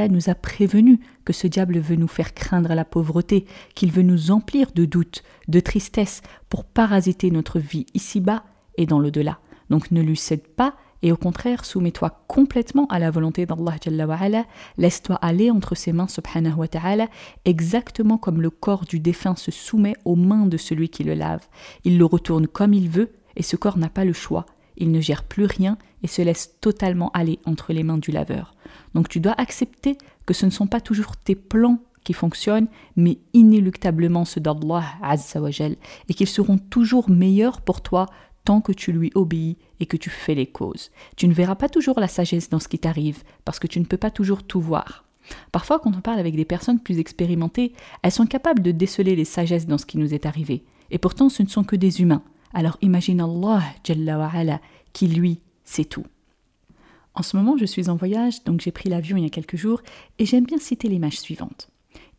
nous 0.09 0.31
a 0.31 0.35
prévenu 0.37 1.00
que 1.25 1.33
ce 1.33 1.49
diable 1.49 1.79
veut 1.81 1.97
nous 1.97 2.07
faire 2.07 2.35
craindre 2.35 2.73
la 2.73 2.85
pauvreté, 2.85 3.47
qu'il 3.75 3.90
veut 3.90 4.02
nous 4.02 4.31
emplir 4.31 4.71
de 4.73 4.85
doutes, 4.85 5.25
de 5.49 5.59
tristesse, 5.59 6.23
pour 6.49 6.64
parasiter 6.64 7.33
notre 7.33 7.59
vie 7.59 7.87
ici-bas 7.95 8.45
et 8.76 8.87
dans 8.87 9.00
l'au-delà. 9.00 9.40
Donc 9.71 9.90
ne 9.90 10.00
lui 10.00 10.17
cède 10.17 10.47
pas 10.47 10.76
et 11.02 11.11
au 11.11 11.17
contraire 11.17 11.64
soumets-toi 11.64 12.25
complètement 12.29 12.87
à 12.88 13.00
la 13.00 13.11
volonté 13.11 13.45
d'Allah 13.45 14.45
laisse-toi 14.79 15.17
aller 15.17 15.50
entre 15.50 15.75
ses 15.75 15.93
mains 15.93 16.07
subhanahu 16.07 16.59
wa 16.59 16.69
ta'ala, 16.69 17.09
exactement 17.45 18.19
comme 18.19 18.40
le 18.40 18.50
corps 18.50 18.85
du 18.85 19.00
défunt 19.00 19.35
se 19.35 19.50
soumet 19.50 19.95
aux 20.05 20.17
mains 20.17 20.47
de 20.47 20.57
celui 20.57 20.90
qui 20.90 21.02
le 21.02 21.14
lave. 21.14 21.49
Il 21.83 21.99
le 21.99 22.05
retourne 22.05 22.47
comme 22.47 22.73
il 22.73 22.88
veut 22.88 23.11
et 23.35 23.43
ce 23.43 23.57
corps 23.57 23.79
n'a 23.79 23.88
pas 23.88 24.05
le 24.05 24.12
choix 24.12 24.47
il 24.80 24.90
ne 24.90 25.00
gère 25.00 25.22
plus 25.22 25.44
rien 25.44 25.78
et 26.02 26.08
se 26.08 26.22
laisse 26.22 26.56
totalement 26.60 27.10
aller 27.12 27.38
entre 27.44 27.72
les 27.72 27.84
mains 27.84 27.99
du 27.99 28.10
laveur. 28.10 28.54
Donc 28.94 29.08
tu 29.08 29.20
dois 29.20 29.34
accepter 29.38 29.96
que 30.26 30.34
ce 30.34 30.46
ne 30.46 30.50
sont 30.50 30.66
pas 30.66 30.80
toujours 30.80 31.16
tes 31.16 31.34
plans 31.37 31.78
qui 32.02 32.12
fonctionnent, 32.12 32.68
mais 32.96 33.18
inéluctablement 33.34 34.25
ceux 34.25 34.40
d'Allah 34.40 34.84
Azzawajal, 35.02 35.76
et 36.08 36.14
qu'ils 36.14 36.26
seront 36.26 36.58
toujours 36.58 37.10
meilleurs 37.10 37.60
pour 37.60 37.82
toi 37.82 38.06
tant 38.44 38.60
que 38.62 38.72
tu 38.72 38.90
lui 38.92 39.12
obéis 39.14 39.58
et 39.80 39.87
que 39.87 39.99
tu 39.99 40.08
fais 40.08 40.34
les 40.34 40.46
causes. 40.46 40.90
Tu 41.16 41.28
ne 41.28 41.34
verras 41.34 41.56
pas 41.56 41.68
toujours 41.68 42.00
la 42.00 42.08
sagesse 42.08 42.49
dans 42.49 42.58
ce 42.58 42.68
qui 42.68 42.78
t'arrive, 42.78 43.22
parce 43.44 43.58
que 43.58 43.66
tu 43.66 43.80
ne 43.80 43.84
peux 43.84 43.99
pas 43.99 44.10
toujours 44.10 44.42
tout 44.42 44.60
voir. 44.60 45.04
Parfois, 45.52 45.78
quand 45.78 45.94
on 45.94 46.00
parle 46.00 46.18
avec 46.18 46.34
des 46.34 46.46
personnes 46.46 46.80
plus 46.80 46.99
expérimentées, 46.99 47.75
elles 48.02 48.12
sont 48.12 48.26
capables 48.26 48.62
de 48.62 48.72
déceler 48.72 49.14
les 49.14 49.26
sagesses 49.26 49.66
dans 49.66 49.78
ce 49.78 49.87
qui 49.87 49.99
nous 49.99 50.14
est 50.14 50.26
arrivé. 50.26 50.64
Et 50.90 50.99
pourtant, 50.99 51.28
ce 51.28 51.42
ne 51.42 51.49
sont 51.49 51.64
que 51.64 51.76
des 51.76 52.00
humains. 52.00 52.22
Alors 52.52 52.78
imagine 52.83 53.21
Allah 53.21 53.62
Jalla 53.85 54.61
qui 54.92 55.07
lui 55.07 55.40
sait 55.64 55.85
tout. 55.85 56.04
En 57.14 57.23
ce 57.23 57.37
moment, 57.37 57.57
je 57.57 57.64
suis 57.64 57.88
en 57.88 57.97
voyage, 57.97 58.45
donc 58.45 58.61
j'ai 58.61 58.73
pris 58.73 58.88
l'avion 58.88 59.16
il 59.16 59.25
y 59.25 59.26
a 59.26 59.30
quelques 59.30 59.57
jours, 59.57 59.83
et 60.19 60.26
j'aime 60.26 60.45
bien 60.45 60.59
citer 60.59 60.88
l'image 60.88 61.21
suivante. 61.21 61.69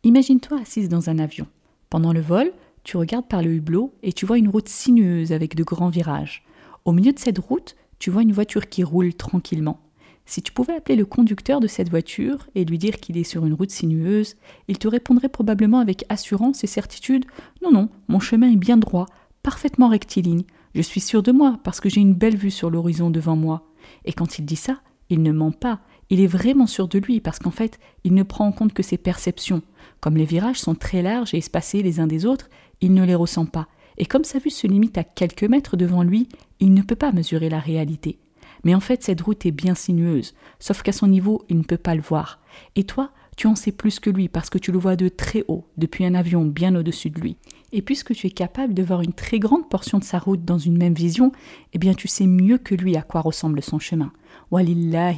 Imagine-toi 0.04 0.60
assise 0.60 0.88
dans 0.88 1.10
un 1.10 1.18
avion. 1.18 1.46
Pendant 1.90 2.12
le 2.12 2.20
vol, 2.20 2.52
tu 2.84 2.96
regardes 2.96 3.28
par 3.28 3.42
le 3.42 3.52
hublot 3.52 3.94
et 4.02 4.12
tu 4.12 4.26
vois 4.26 4.38
une 4.38 4.48
route 4.48 4.68
sinueuse 4.68 5.32
avec 5.32 5.54
de 5.54 5.62
grands 5.62 5.88
virages. 5.88 6.44
Au 6.84 6.92
milieu 6.92 7.12
de 7.12 7.18
cette 7.18 7.38
route, 7.38 7.76
tu 7.98 8.10
vois 8.10 8.22
une 8.22 8.32
voiture 8.32 8.68
qui 8.68 8.82
roule 8.82 9.14
tranquillement. 9.14 9.78
Si 10.24 10.42
tu 10.42 10.52
pouvais 10.52 10.74
appeler 10.74 10.96
le 10.96 11.04
conducteur 11.04 11.60
de 11.60 11.66
cette 11.66 11.90
voiture 11.90 12.48
et 12.54 12.64
lui 12.64 12.78
dire 12.78 12.96
qu'il 12.96 13.18
est 13.18 13.24
sur 13.24 13.44
une 13.44 13.54
route 13.54 13.70
sinueuse, 13.70 14.36
il 14.68 14.78
te 14.78 14.88
répondrait 14.88 15.28
probablement 15.28 15.78
avec 15.78 16.04
assurance 16.08 16.64
et 16.64 16.68
certitude 16.68 17.24
Non, 17.62 17.70
non, 17.70 17.88
mon 18.08 18.20
chemin 18.20 18.50
est 18.50 18.56
bien 18.56 18.76
droit, 18.76 19.06
parfaitement 19.42 19.88
rectiligne. 19.88 20.44
Je 20.74 20.82
suis 20.82 21.00
sûr 21.00 21.22
de 21.22 21.32
moi 21.32 21.58
parce 21.64 21.80
que 21.80 21.88
j'ai 21.88 22.00
une 22.00 22.14
belle 22.14 22.36
vue 22.36 22.50
sur 22.50 22.70
l'horizon 22.70 23.10
devant 23.10 23.36
moi. 23.36 23.68
Et 24.04 24.12
quand 24.12 24.38
il 24.38 24.44
dit 24.44 24.56
ça, 24.56 24.80
il 25.10 25.22
ne 25.22 25.32
ment 25.32 25.52
pas. 25.52 25.80
Il 26.10 26.20
est 26.20 26.26
vraiment 26.26 26.66
sûr 26.66 26.88
de 26.88 26.98
lui 26.98 27.20
parce 27.20 27.38
qu'en 27.38 27.50
fait, 27.50 27.78
il 28.04 28.14
ne 28.14 28.22
prend 28.22 28.46
en 28.46 28.52
compte 28.52 28.72
que 28.72 28.82
ses 28.82 28.98
perceptions. 28.98 29.62
Comme 30.00 30.16
les 30.16 30.24
virages 30.24 30.60
sont 30.60 30.74
très 30.74 31.02
larges 31.02 31.34
et 31.34 31.38
espacés 31.38 31.82
les 31.82 32.00
uns 32.00 32.06
des 32.06 32.26
autres, 32.26 32.48
il 32.80 32.94
ne 32.94 33.04
les 33.04 33.14
ressent 33.14 33.46
pas. 33.46 33.68
Et 33.98 34.06
comme 34.06 34.24
sa 34.24 34.38
vue 34.38 34.50
se 34.50 34.66
limite 34.66 34.98
à 34.98 35.04
quelques 35.04 35.44
mètres 35.44 35.76
devant 35.76 36.02
lui, 36.02 36.28
il 36.60 36.74
ne 36.74 36.82
peut 36.82 36.96
pas 36.96 37.12
mesurer 37.12 37.48
la 37.48 37.60
réalité. 37.60 38.18
Mais 38.64 38.74
en 38.74 38.80
fait, 38.80 39.02
cette 39.02 39.20
route 39.20 39.44
est 39.44 39.52
bien 39.52 39.74
sinueuse, 39.74 40.34
sauf 40.60 40.82
qu'à 40.82 40.92
son 40.92 41.08
niveau, 41.08 41.44
il 41.48 41.58
ne 41.58 41.64
peut 41.64 41.76
pas 41.76 41.94
le 41.94 42.00
voir. 42.00 42.40
Et 42.76 42.84
toi, 42.84 43.10
tu 43.36 43.46
en 43.46 43.56
sais 43.56 43.72
plus 43.72 43.98
que 43.98 44.10
lui 44.10 44.28
parce 44.28 44.50
que 44.50 44.58
tu 44.58 44.72
le 44.72 44.78
vois 44.78 44.96
de 44.96 45.08
très 45.08 45.44
haut, 45.48 45.66
depuis 45.76 46.04
un 46.04 46.14
avion 46.14 46.44
bien 46.44 46.74
au-dessus 46.74 47.10
de 47.10 47.20
lui. 47.20 47.36
Et 47.72 47.80
puisque 47.80 48.14
tu 48.14 48.26
es 48.26 48.30
capable 48.30 48.74
de 48.74 48.82
voir 48.82 49.00
une 49.00 49.14
très 49.14 49.38
grande 49.38 49.68
portion 49.68 49.98
de 49.98 50.04
sa 50.04 50.18
route 50.18 50.44
dans 50.44 50.58
une 50.58 50.76
même 50.76 50.94
vision, 50.94 51.32
eh 51.72 51.78
bien 51.78 51.94
tu 51.94 52.06
sais 52.06 52.26
mieux 52.26 52.58
que 52.58 52.74
lui 52.74 52.96
à 52.96 53.02
quoi 53.02 53.22
ressemble 53.22 53.62
son 53.62 53.78
chemin. 53.78 54.12
Allah 54.52 55.12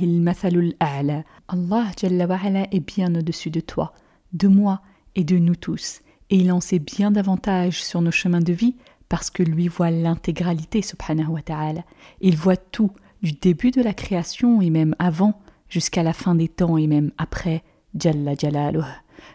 est 2.71 2.81
bien 2.81 3.15
au-dessus 3.15 3.51
de 3.51 3.61
toi, 3.61 3.93
de 4.33 4.49
moi 4.49 4.83
et 5.17 5.25
de 5.25 5.37
nous 5.39 5.57
tous. 5.57 6.01
Et 6.31 6.37
il 6.37 6.53
en 6.53 6.61
sait 6.61 6.79
bien 6.79 7.11
davantage 7.11 7.83
sur 7.83 8.01
nos 8.01 8.13
chemins 8.13 8.41
de 8.41 8.53
vie 8.53 8.77
parce 9.09 9.31
que 9.31 9.43
lui 9.43 9.69
voit 9.69 9.91
l'intégralité, 9.91 10.81
subhanahu 10.81 11.29
wa 11.29 11.43
ta'ala. 11.43 11.83
Il 12.21 12.37
voit 12.37 12.57
tout, 12.57 12.93
du 13.23 13.33
début 13.33 13.71
de 13.71 13.83
la 13.83 13.95
création 13.95 14.61
et 14.61 14.71
même 14.71 14.95
avant, 14.99 15.41
jusqu'à 15.69 16.03
la 16.03 16.13
fin 16.13 16.35
des 16.35 16.49
temps 16.49 16.77
et 16.79 16.87
même 16.87 17.11
après, 17.19 17.63
Jalla 17.95 18.35
Jalaluh. 18.35 18.85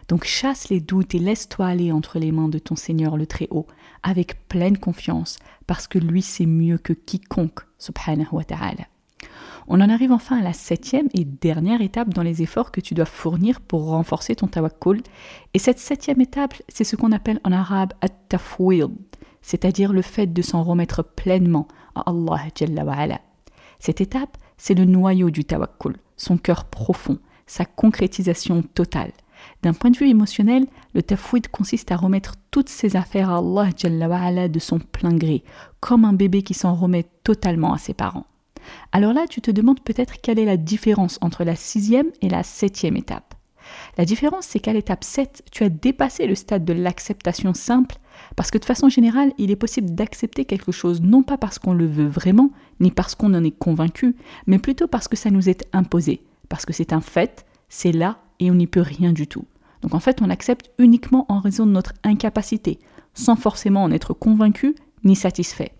Donc 0.08 0.24
chasse 0.24 0.68
les 0.68 0.80
doutes 0.80 1.14
et 1.14 1.18
laisse-toi 1.18 1.66
aller 1.66 1.92
entre 1.92 2.18
les 2.18 2.32
mains 2.32 2.48
de 2.48 2.58
ton 2.58 2.76
Seigneur 2.76 3.16
le 3.16 3.26
Très-Haut, 3.26 3.66
avec 4.02 4.48
pleine 4.48 4.78
confiance, 4.78 5.38
parce 5.66 5.86
que 5.86 5.98
lui 5.98 6.22
sait 6.22 6.46
mieux 6.46 6.78
que 6.78 6.92
quiconque, 6.92 7.60
subhanahu 7.78 8.28
wa 8.32 8.44
ta'ala. 8.44 8.86
On 9.68 9.80
en 9.80 9.88
arrive 9.88 10.10
enfin 10.10 10.38
à 10.38 10.42
la 10.42 10.52
septième 10.52 11.08
et 11.14 11.24
dernière 11.24 11.80
étape 11.80 12.12
dans 12.12 12.24
les 12.24 12.42
efforts 12.42 12.72
que 12.72 12.80
tu 12.80 12.94
dois 12.94 13.04
fournir 13.04 13.60
pour 13.60 13.86
renforcer 13.86 14.34
ton 14.34 14.48
tawakkul. 14.48 15.00
Et 15.54 15.60
cette 15.60 15.78
septième 15.78 16.20
étape, 16.20 16.54
c'est 16.68 16.82
ce 16.82 16.96
qu'on 16.96 17.12
appelle 17.12 17.40
en 17.44 17.52
arabe 17.52 17.92
at-tafwid, 18.00 18.90
c'est-à-dire 19.42 19.92
le 19.92 20.02
fait 20.02 20.26
de 20.26 20.42
s'en 20.42 20.64
remettre 20.64 21.04
pleinement 21.04 21.68
à 21.94 22.10
Allah 22.10 22.42
Jalla 22.54 22.90
ala. 22.90 23.20
Cette 23.78 24.00
étape, 24.00 24.36
c'est 24.56 24.74
le 24.74 24.84
noyau 24.84 25.30
du 25.30 25.44
tawakkul, 25.44 25.96
son 26.16 26.36
cœur 26.36 26.64
profond, 26.64 27.18
sa 27.46 27.64
concrétisation 27.64 28.62
totale. 28.62 29.12
D'un 29.62 29.74
point 29.74 29.90
de 29.90 29.98
vue 29.98 30.08
émotionnel, 30.08 30.66
le 30.94 31.02
tafwid 31.02 31.48
consiste 31.48 31.92
à 31.92 31.96
remettre 31.96 32.36
toutes 32.50 32.70
ses 32.70 32.96
affaires 32.96 33.30
à 33.30 33.38
Allah 33.38 34.48
de 34.48 34.58
son 34.58 34.78
plein 34.78 35.14
gré, 35.14 35.44
comme 35.80 36.04
un 36.04 36.14
bébé 36.14 36.42
qui 36.42 36.54
s'en 36.54 36.74
remet 36.74 37.06
totalement 37.24 37.74
à 37.74 37.78
ses 37.78 37.92
parents. 37.94 38.26
Alors 38.92 39.12
là, 39.12 39.26
tu 39.28 39.40
te 39.40 39.50
demandes 39.50 39.80
peut-être 39.80 40.20
quelle 40.22 40.38
est 40.38 40.44
la 40.44 40.56
différence 40.56 41.18
entre 41.20 41.44
la 41.44 41.56
sixième 41.56 42.10
et 42.22 42.28
la 42.28 42.42
septième 42.42 42.96
étape. 42.96 43.34
La 43.98 44.04
différence, 44.04 44.46
c'est 44.46 44.60
qu'à 44.60 44.72
l'étape 44.72 45.04
7, 45.04 45.44
tu 45.52 45.62
as 45.62 45.68
dépassé 45.68 46.26
le 46.26 46.34
stade 46.34 46.64
de 46.64 46.72
l'acceptation 46.72 47.54
simple, 47.54 47.98
parce 48.36 48.50
que 48.50 48.58
de 48.58 48.64
façon 48.64 48.88
générale, 48.88 49.32
il 49.38 49.50
est 49.50 49.56
possible 49.56 49.94
d'accepter 49.94 50.44
quelque 50.44 50.72
chose 50.72 51.02
non 51.02 51.22
pas 51.22 51.36
parce 51.36 51.58
qu'on 51.58 51.74
le 51.74 51.86
veut 51.86 52.08
vraiment, 52.08 52.50
ni 52.80 52.90
parce 52.90 53.14
qu'on 53.14 53.34
en 53.34 53.44
est 53.44 53.56
convaincu, 53.56 54.16
mais 54.46 54.58
plutôt 54.58 54.88
parce 54.88 55.08
que 55.08 55.16
ça 55.16 55.30
nous 55.30 55.48
est 55.48 55.66
imposé, 55.72 56.22
parce 56.48 56.64
que 56.64 56.72
c'est 56.72 56.92
un 56.92 57.00
fait, 57.00 57.44
c'est 57.68 57.92
là 57.92 58.18
et 58.40 58.50
on 58.50 58.54
n'y 58.54 58.66
peut 58.66 58.80
rien 58.80 59.12
du 59.12 59.26
tout. 59.26 59.44
Donc 59.82 59.94
en 59.94 60.00
fait, 60.00 60.20
on 60.20 60.30
accepte 60.30 60.72
uniquement 60.78 61.26
en 61.28 61.38
raison 61.38 61.66
de 61.66 61.70
notre 61.70 61.94
incapacité, 62.02 62.78
sans 63.14 63.36
forcément 63.36 63.84
en 63.84 63.92
être 63.92 64.12
convaincu 64.12 64.74
ni 65.04 65.14
satisfait. 65.14 65.72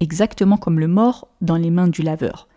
Exactement 0.00 0.58
comme 0.58 0.78
le 0.78 0.88
mort 0.88 1.28
dans 1.40 1.56
les 1.56 1.70
mains 1.70 1.88
du 1.88 2.02
laveur. 2.02 2.48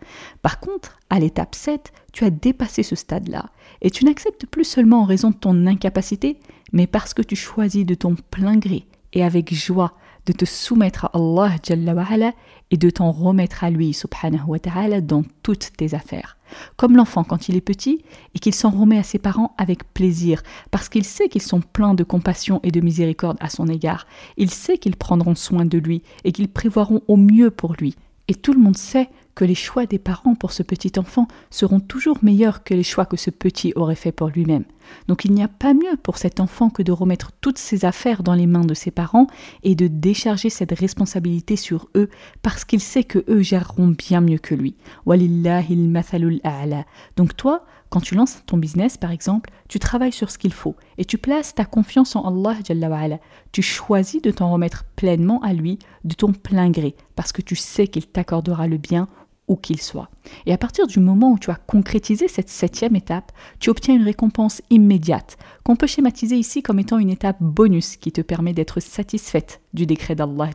Par 0.42 0.60
contre, 0.60 0.98
à 1.08 1.18
l'étape 1.18 1.54
7, 1.54 1.92
tu 2.12 2.24
as 2.24 2.30
dépassé 2.30 2.82
ce 2.82 2.96
stade-là, 2.96 3.50
et 3.80 3.90
tu 3.90 4.04
n'acceptes 4.04 4.46
plus 4.46 4.64
seulement 4.64 5.02
en 5.02 5.06
raison 5.06 5.30
de 5.30 5.36
ton 5.36 5.66
incapacité, 5.66 6.38
mais 6.72 6.86
parce 6.86 7.14
que 7.14 7.22
tu 7.22 7.36
choisis 7.36 7.86
de 7.86 7.94
ton 7.94 8.14
plein 8.30 8.56
gré 8.56 8.86
et 9.12 9.24
avec 9.24 9.54
joie 9.54 9.94
de 10.26 10.32
te 10.32 10.44
soumettre 10.44 11.06
à 11.06 11.10
Allah 11.14 11.56
Jalla 11.62 12.32
et 12.70 12.76
de 12.76 12.90
t'en 12.90 13.10
remettre 13.10 13.64
à 13.64 13.70
lui 13.70 13.92
subhanahu 13.92 14.44
wa 14.46 14.58
ta'ala 14.58 15.00
dans 15.00 15.24
toutes 15.42 15.70
tes 15.76 15.94
affaires. 15.94 16.36
Comme 16.76 16.96
l'enfant 16.96 17.24
quand 17.24 17.48
il 17.48 17.56
est 17.56 17.60
petit 17.60 18.02
et 18.34 18.38
qu'il 18.38 18.54
s'en 18.54 18.70
remet 18.70 18.98
à 18.98 19.02
ses 19.02 19.18
parents 19.18 19.54
avec 19.58 19.84
plaisir, 19.92 20.42
parce 20.70 20.88
qu'il 20.88 21.04
sait 21.04 21.28
qu'ils 21.28 21.42
sont 21.42 21.60
pleins 21.60 21.94
de 21.94 22.04
compassion 22.04 22.60
et 22.62 22.70
de 22.70 22.80
miséricorde 22.80 23.36
à 23.40 23.48
son 23.48 23.68
égard. 23.68 24.06
Il 24.36 24.50
sait 24.50 24.78
qu'ils 24.78 24.96
prendront 24.96 25.34
soin 25.34 25.64
de 25.64 25.78
lui 25.78 26.02
et 26.24 26.32
qu'ils 26.32 26.48
prévoiront 26.48 27.02
au 27.08 27.16
mieux 27.16 27.50
pour 27.50 27.74
lui. 27.74 27.94
Et 28.28 28.34
tout 28.34 28.52
le 28.52 28.60
monde 28.60 28.76
sait 28.76 29.08
que 29.34 29.44
les 29.44 29.54
choix 29.54 29.86
des 29.86 29.98
parents 29.98 30.34
pour 30.34 30.52
ce 30.52 30.62
petit 30.62 30.92
enfant 30.98 31.26
seront 31.50 31.80
toujours 31.80 32.18
meilleurs 32.22 32.62
que 32.62 32.74
les 32.74 32.82
choix 32.82 33.06
que 33.06 33.16
ce 33.16 33.30
petit 33.30 33.72
aurait 33.74 33.94
fait 33.94 34.12
pour 34.12 34.28
lui-même. 34.28 34.64
Donc 35.08 35.24
il 35.24 35.32
n'y 35.32 35.42
a 35.42 35.48
pas 35.48 35.74
mieux 35.74 35.96
pour 36.02 36.18
cet 36.18 36.40
enfant 36.40 36.70
que 36.70 36.82
de 36.82 36.92
remettre 36.92 37.32
toutes 37.40 37.58
ses 37.58 37.84
affaires 37.84 38.22
dans 38.22 38.34
les 38.34 38.46
mains 38.46 38.64
de 38.64 38.74
ses 38.74 38.90
parents 38.90 39.26
et 39.62 39.74
de 39.74 39.86
décharger 39.86 40.50
cette 40.50 40.78
responsabilité 40.78 41.56
sur 41.56 41.88
eux 41.96 42.08
parce 42.42 42.64
qu'il 42.64 42.80
sait 42.80 43.04
que 43.04 43.24
eux 43.28 43.42
géreront 43.42 43.88
bien 43.88 44.20
mieux 44.20 44.38
que 44.38 44.54
lui. 44.54 44.76
Donc 47.16 47.36
toi, 47.36 47.64
quand 47.90 48.00
tu 48.00 48.14
lances 48.14 48.42
ton 48.46 48.56
business, 48.56 48.96
par 48.96 49.10
exemple, 49.10 49.50
tu 49.68 49.80
travailles 49.80 50.12
sur 50.12 50.30
ce 50.30 50.38
qu'il 50.38 50.52
faut 50.52 50.76
et 50.96 51.04
tu 51.04 51.18
places 51.18 51.54
ta 51.56 51.64
confiance 51.64 52.14
en 52.14 52.22
Allah. 52.24 52.56
Tu 53.50 53.62
choisis 53.62 54.22
de 54.22 54.30
t'en 54.30 54.52
remettre 54.52 54.84
pleinement 54.94 55.42
à 55.42 55.52
lui 55.52 55.78
de 56.04 56.14
ton 56.14 56.32
plein 56.32 56.70
gré 56.70 56.94
parce 57.16 57.32
que 57.32 57.42
tu 57.42 57.56
sais 57.56 57.88
qu'il 57.88 58.06
t'accordera 58.06 58.68
le 58.68 58.78
bien 58.78 59.08
qu'il 59.56 59.80
soit. 59.80 60.10
Et 60.46 60.52
à 60.52 60.58
partir 60.58 60.86
du 60.86 61.00
moment 61.00 61.32
où 61.32 61.38
tu 61.38 61.50
as 61.50 61.54
concrétisé 61.54 62.28
cette 62.28 62.48
septième 62.48 62.96
étape, 62.96 63.32
tu 63.58 63.70
obtiens 63.70 63.94
une 63.94 64.04
récompense 64.04 64.62
immédiate, 64.70 65.36
qu'on 65.64 65.76
peut 65.76 65.86
schématiser 65.86 66.36
ici 66.36 66.62
comme 66.62 66.78
étant 66.78 66.98
une 66.98 67.10
étape 67.10 67.38
bonus 67.40 67.96
qui 67.96 68.12
te 68.12 68.20
permet 68.20 68.52
d'être 68.52 68.80
satisfaite 68.80 69.60
du 69.74 69.86
décret 69.86 70.14
d'Allah. 70.14 70.50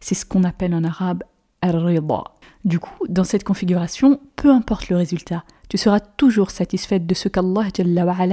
C'est 0.00 0.14
ce 0.14 0.24
qu'on 0.24 0.44
appelle 0.44 0.74
en 0.74 0.84
arabe 0.84 1.22
al-rida. 1.62 2.24
Du 2.64 2.78
coup, 2.78 3.06
dans 3.08 3.24
cette 3.24 3.44
configuration, 3.44 4.20
peu 4.36 4.50
importe 4.50 4.88
le 4.88 4.96
résultat, 4.96 5.44
tu 5.70 5.78
seras 5.78 6.00
toujours 6.00 6.50
satisfaite 6.50 7.06
de 7.06 7.14
ce 7.14 7.28
qu'Allah 7.28 7.68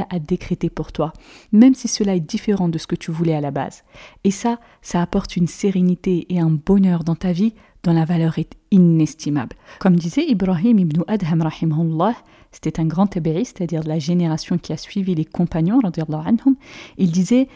a 0.09 0.19
décrété 0.19 0.69
pour 0.71 0.91
toi, 0.91 1.13
même 1.51 1.75
si 1.75 1.88
cela 1.88 2.15
est 2.15 2.19
différent 2.19 2.67
de 2.67 2.79
ce 2.79 2.88
que 2.88 2.95
tu 2.95 3.12
voulais 3.12 3.36
à 3.36 3.41
la 3.41 3.51
base. 3.51 3.83
Et 4.24 4.31
ça, 4.31 4.59
ça 4.81 5.03
apporte 5.03 5.38
une 5.38 5.47
sérénité 5.47 6.25
et 6.33 6.39
un 6.39 6.50
bonheur 6.50 7.03
dans 7.03 7.15
ta 7.15 7.31
vie 7.31 7.53
dont 7.84 7.93
la 7.93 8.05
valeur 8.05 8.39
est 8.39 8.53
inestimable. 8.72 9.55
Comme 9.79 9.96
disait 9.96 10.25
Ibrahim 10.27 10.79
ibn 10.79 11.03
Adham 11.07 11.41
rahimahullah, 11.41 12.15
c'était 12.51 12.80
un 12.80 12.86
grand 12.86 13.08
tabi'i, 13.08 13.46
c'est-à-dire 13.46 13.84
de 13.84 13.89
la 13.89 14.00
génération 14.00 14.58
qui 14.58 14.74
a 14.74 14.77
suivi 14.77 15.16
les 15.16 15.25
compagnons, 15.25 15.80
il 16.98 17.12
disait 17.12 17.48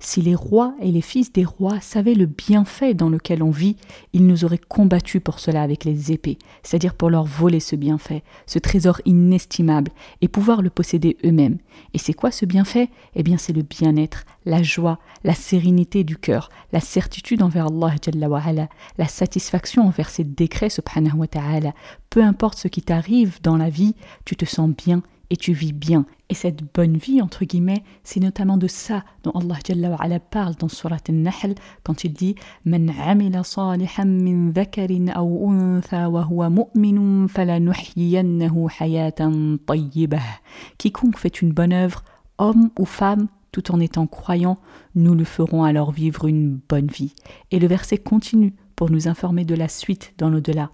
si 0.00 0.22
les 0.22 0.34
rois 0.34 0.74
et 0.80 0.92
les 0.92 1.00
fils 1.00 1.32
des 1.32 1.44
rois 1.44 1.80
savaient 1.80 2.14
le 2.14 2.26
bienfait 2.26 2.94
dans 2.94 3.08
lequel 3.08 3.42
on 3.42 3.50
vit, 3.50 3.76
ils 4.12 4.26
nous 4.26 4.44
auraient 4.44 4.58
combattus 4.58 5.20
pour 5.22 5.40
cela 5.40 5.62
avec 5.62 5.84
les 5.84 6.12
épées, 6.12 6.38
c'est-à-dire 6.62 6.94
pour 6.94 7.10
leur 7.10 7.24
voler 7.24 7.60
ce 7.60 7.74
bienfait, 7.74 8.22
ce 8.46 8.60
trésor 8.60 9.00
inestimable, 9.06 9.90
et 10.20 10.28
pouvoir 10.28 10.62
le 10.62 10.70
posséder 10.70 11.16
eux-mêmes. 11.24 11.58
Et 11.94 11.98
c'est 11.98 12.12
quoi 12.12 12.30
ce 12.30 12.46
bienfait? 12.46 12.90
Eh 13.16 13.24
bien 13.24 13.38
c'est 13.38 13.52
le 13.52 13.62
bien-être, 13.62 14.24
la 14.44 14.62
joie, 14.62 14.98
la 15.24 15.34
sérénité 15.34 16.04
du 16.04 16.16
cœur, 16.16 16.50
la 16.72 16.80
certitude 16.80 17.42
envers 17.42 17.66
Allah, 17.66 17.87
la 18.98 19.08
satisfaction 19.08 19.86
envers 19.86 20.10
ses 20.10 20.24
décrets 20.24 20.70
subhanahu 20.70 21.18
wa 21.18 21.26
ta'ala. 21.26 21.72
Peu 22.10 22.22
importe 22.22 22.58
ce 22.58 22.68
qui 22.68 22.82
t'arrive 22.82 23.40
dans 23.42 23.56
la 23.56 23.70
vie, 23.70 23.94
tu 24.24 24.36
te 24.36 24.44
sens 24.44 24.70
bien 24.70 25.02
et 25.30 25.36
tu 25.36 25.52
vis 25.52 25.72
bien. 25.72 26.06
Et 26.30 26.34
cette 26.34 26.62
bonne 26.74 26.96
vie, 26.96 27.22
entre 27.22 27.44
guillemets, 27.44 27.82
c'est 28.02 28.20
notamment 28.20 28.56
de 28.56 28.66
ça 28.66 29.04
dont 29.24 29.30
Allah 29.32 29.56
Jalla 29.66 29.94
ala 29.98 30.20
parle 30.20 30.54
dans 30.56 30.68
Surat 30.68 30.98
Al-Nahl 31.08 31.54
quand 31.84 32.04
il 32.04 32.12
dit 32.12 32.34
Man 32.64 32.90
amila 32.90 33.44
salihan 33.44 34.06
min 34.06 34.50
dhakarin 34.50 35.08
aw 35.14 35.48
untha 35.48 36.08
wa 36.08 36.24
huwa 36.24 36.50
mu'minun 36.50 37.28
falanuhyiyannahu 37.28 38.68
hayatan 38.78 39.58
tayyibah. 39.66 40.40
Quiconque 40.78 41.18
fait 41.18 41.42
une 41.42 41.52
bonne 41.52 41.72
œuvre, 41.72 42.02
homme 42.38 42.70
ou 42.78 42.84
femme, 42.84 43.28
tout 43.52 43.72
en 43.72 43.80
étant 43.80 44.06
croyant, 44.06 44.58
nous 44.94 45.14
le 45.14 45.24
ferons 45.24 45.64
alors 45.64 45.90
vivre 45.92 46.26
une 46.26 46.60
bonne 46.68 46.88
vie. 46.88 47.14
Et 47.50 47.58
le 47.58 47.66
verset 47.66 47.98
continue 47.98 48.54
pour 48.76 48.90
nous 48.90 49.08
informer 49.08 49.44
de 49.44 49.56
la 49.56 49.66
suite 49.68 50.14
dans 50.18 50.30
l'au-delà. 50.30 50.70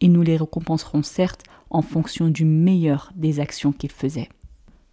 Et 0.00 0.08
nous 0.08 0.22
les 0.22 0.36
récompenserons 0.36 1.02
certes 1.02 1.42
en 1.68 1.82
fonction 1.82 2.28
du 2.28 2.44
meilleur 2.44 3.12
des 3.14 3.40
actions 3.40 3.72
qu'ils 3.72 3.92
faisaient. 3.92 4.28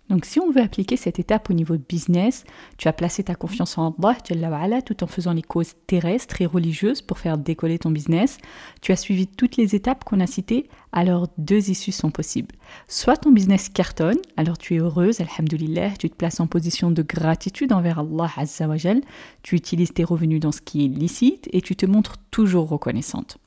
Donc 0.09 0.25
si 0.25 0.39
on 0.39 0.51
veut 0.51 0.61
appliquer 0.61 0.95
cette 0.95 1.19
étape 1.19 1.49
au 1.49 1.53
niveau 1.53 1.75
de 1.75 1.83
business, 1.87 2.45
tu 2.77 2.87
as 2.87 2.93
placé 2.93 3.23
ta 3.23 3.35
confiance 3.35 3.77
en 3.77 3.95
Allah 3.99 4.81
tout 4.81 5.03
en 5.03 5.07
faisant 5.07 5.33
les 5.33 5.41
causes 5.41 5.73
terrestres 5.85 6.41
et 6.41 6.45
religieuses 6.45 7.01
pour 7.01 7.19
faire 7.19 7.37
décoller 7.37 7.77
ton 7.77 7.91
business. 7.91 8.37
Tu 8.81 8.91
as 8.91 8.95
suivi 8.95 9.27
toutes 9.27 9.57
les 9.57 9.75
étapes 9.75 10.03
qu'on 10.03 10.19
a 10.19 10.27
citées, 10.27 10.69
alors 10.91 11.27
deux 11.37 11.69
issues 11.69 11.91
sont 11.91 12.11
possibles. 12.11 12.55
Soit 12.87 13.17
ton 13.17 13.31
business 13.31 13.69
cartonne, 13.69 14.17
alors 14.37 14.57
tu 14.57 14.75
es 14.75 14.79
heureuse, 14.79 15.19
alhamdulillah, 15.19 15.91
tu 15.99 16.09
te 16.09 16.15
places 16.15 16.39
en 16.39 16.47
position 16.47 16.89
de 16.91 17.01
gratitude 17.01 17.73
envers 17.73 17.99
Allah 17.99 18.31
Azzawajal, 18.37 19.01
tu 19.43 19.55
utilises 19.55 19.93
tes 19.93 20.03
revenus 20.03 20.39
dans 20.39 20.51
ce 20.51 20.61
qui 20.61 20.85
est 20.85 20.89
licite 20.89 21.49
et 21.51 21.61
tu 21.61 21.75
te 21.75 21.85
montres 21.85 22.17
toujours 22.31 22.69
reconnaissante. 22.69 23.37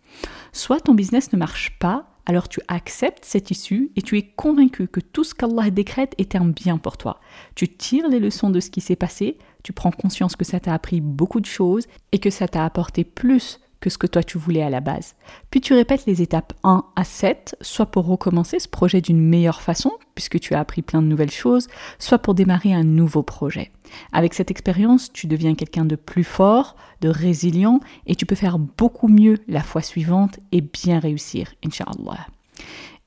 Soit 0.53 0.81
ton 0.81 0.95
business 0.95 1.33
ne 1.33 1.39
marche 1.39 1.79
pas, 1.79 2.10
alors 2.31 2.49
tu 2.49 2.61
acceptes 2.69 3.25
cette 3.25 3.51
issue 3.51 3.91
et 3.97 4.03
tu 4.03 4.17
es 4.17 4.23
convaincu 4.23 4.87
que 4.87 5.01
tout 5.01 5.25
ce 5.25 5.35
qu'Allah 5.35 5.69
décrète 5.71 6.15
est 6.17 6.37
un 6.37 6.45
bien 6.45 6.79
pour 6.79 6.97
toi. 6.97 7.19
Tu 7.57 7.67
tires 7.67 8.09
les 8.09 8.21
leçons 8.21 8.51
de 8.51 8.61
ce 8.61 8.71
qui 8.71 8.81
s'est 8.81 8.95
passé, 8.95 9.37
tu 9.65 9.73
prends 9.73 9.91
conscience 9.91 10.37
que 10.37 10.45
ça 10.45 10.61
t'a 10.61 10.73
appris 10.73 11.01
beaucoup 11.01 11.41
de 11.41 11.47
choses 11.47 11.89
et 12.13 12.21
que 12.21 12.31
ça 12.31 12.47
t'a 12.47 12.65
apporté 12.65 13.03
plus 13.03 13.59
que 13.81 13.91
ce 13.91 13.99
que 13.99 14.07
toi 14.07 14.23
tu 14.23 14.39
voulais 14.39 14.63
à 14.63 14.71
la 14.71 14.81
base. 14.81 15.15
Puis 15.51 15.61
tu 15.61 15.75
répètes 15.75 16.07
les 16.07 16.23
étapes 16.23 16.53
1 16.65 16.85
à 16.97 17.05
7, 17.05 17.57
soit 17.61 17.87
pour 17.87 18.07
recommencer 18.07 18.59
ce 18.59 18.69
projet 18.69 19.01
d'une 19.01 19.21
meilleure 19.21 19.63
façon, 19.63 19.93
puisque 20.15 20.39
tu 20.39 20.55
as 20.55 20.61
appris 20.61 20.83
plein 20.83 21.03
de 21.03 21.07
nouvelles 21.07 21.31
choses, 21.31 21.69
soit 21.99 22.19
pour 22.19 22.35
démarrer 22.35 22.73
un 22.75 22.85
nouveau 22.85 23.23
projet. 23.23 23.71
Avec 24.13 24.35
cette 24.35 24.51
expérience, 24.51 25.13
tu 25.13 25.27
deviens 25.27 25.55
quelqu'un 25.55 25.85
de 25.85 25.97
plus 25.97 26.25
fort, 26.25 26.77
de 27.01 27.09
résilient, 27.09 27.81
et 28.07 28.15
tu 28.15 28.27
peux 28.27 28.35
faire 28.35 28.59
beaucoup 28.59 29.09
mieux 29.09 29.39
la 29.49 29.63
fois 29.63 29.83
suivante 29.83 30.39
et 30.53 30.61
bien 30.61 30.99
réussir, 30.99 31.55
inshallah. 31.65 32.27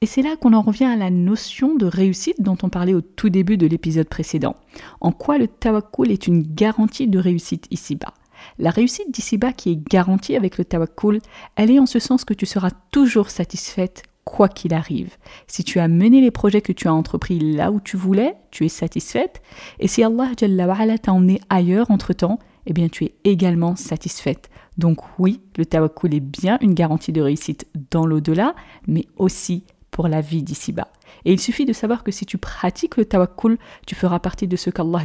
Et 0.01 0.05
c'est 0.05 0.21
là 0.21 0.35
qu'on 0.35 0.51
en 0.51 0.61
revient 0.61 0.83
à 0.83 0.97
la 0.97 1.09
notion 1.09 1.75
de 1.75 1.85
réussite 1.85 2.41
dont 2.41 2.57
on 2.61 2.67
parlait 2.67 2.93
au 2.93 2.99
tout 2.99 3.29
début 3.29 3.55
de 3.55 3.67
l'épisode 3.67 4.09
précédent. 4.09 4.57
En 4.99 5.13
quoi 5.13 5.37
le 5.37 5.47
tawakkul 5.47 6.11
est 6.11 6.27
une 6.27 6.41
garantie 6.41 7.07
de 7.07 7.19
réussite 7.19 7.67
ici-bas? 7.71 8.13
La 8.59 8.69
réussite 8.69 9.11
d'ici-bas 9.11 9.53
qui 9.53 9.71
est 9.71 9.89
garantie 9.89 10.35
avec 10.35 10.57
le 10.57 10.65
tawakkul, 10.65 11.19
elle 11.55 11.71
est 11.71 11.79
en 11.79 11.85
ce 11.85 11.99
sens 11.99 12.25
que 12.25 12.33
tu 12.33 12.45
seras 12.45 12.71
toujours 12.91 13.29
satisfaite 13.29 14.03
quoi 14.23 14.47
qu'il 14.47 14.73
arrive. 14.73 15.15
Si 15.47 15.63
tu 15.63 15.79
as 15.79 15.87
mené 15.87 16.21
les 16.21 16.31
projets 16.31 16.61
que 16.61 16.71
tu 16.71 16.87
as 16.87 16.93
entrepris 16.93 17.39
là 17.39 17.71
où 17.71 17.79
tu 17.79 17.97
voulais, 17.97 18.35
tu 18.51 18.65
es 18.65 18.69
satisfaite. 18.69 19.41
Et 19.79 19.87
si 19.87 20.03
Allah 20.03 20.31
t'a 20.35 21.13
emmené 21.13 21.41
ailleurs 21.49 21.91
entre-temps, 21.91 22.39
eh 22.65 22.73
bien 22.73 22.87
tu 22.87 23.05
es 23.05 23.15
également 23.23 23.75
satisfaite. 23.75 24.49
Donc 24.77 24.99
oui, 25.19 25.41
le 25.57 25.65
tawakkul 25.65 26.15
est 26.15 26.19
bien 26.19 26.57
une 26.61 26.73
garantie 26.73 27.11
de 27.11 27.21
réussite 27.21 27.67
dans 27.91 28.05
l'au-delà, 28.05 28.55
mais 28.87 29.05
aussi 29.17 29.65
pour 29.91 30.07
la 30.07 30.21
vie 30.21 30.41
d'ici-bas. 30.41 30.87
Et 31.25 31.33
il 31.33 31.39
suffit 31.39 31.65
de 31.65 31.73
savoir 31.73 32.03
que 32.03 32.11
si 32.11 32.25
tu 32.25 32.37
pratiques 32.37 32.97
le 32.97 33.05
tawakkul, 33.05 33.57
tu 33.85 33.95
feras 33.95 34.19
partie 34.19 34.47
de 34.47 34.55
ce 34.55 34.69
qu'Allah 34.69 35.03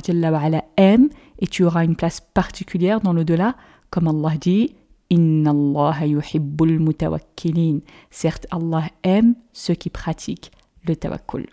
aime 0.77 1.11
et 1.39 1.47
tu 1.47 1.65
auras 1.65 1.85
une 1.85 1.97
place 1.97 2.21
particulière 2.21 3.01
dans 3.01 3.13
l'au-delà, 3.13 3.57
comme 3.91 4.09
Allah 4.09 4.37
dit 4.39 4.75
Inna 5.11 5.51
Allah 5.51 6.07
yuhibbul 6.07 6.79
mutawakkilin. 6.79 7.81
Certes, 8.11 8.47
Allah 8.51 8.85
aime 9.03 9.35
ceux 9.53 9.75
qui 9.75 9.91
pratiquent 9.91 10.53
le 10.87 10.97
tawakkul. 10.97 11.47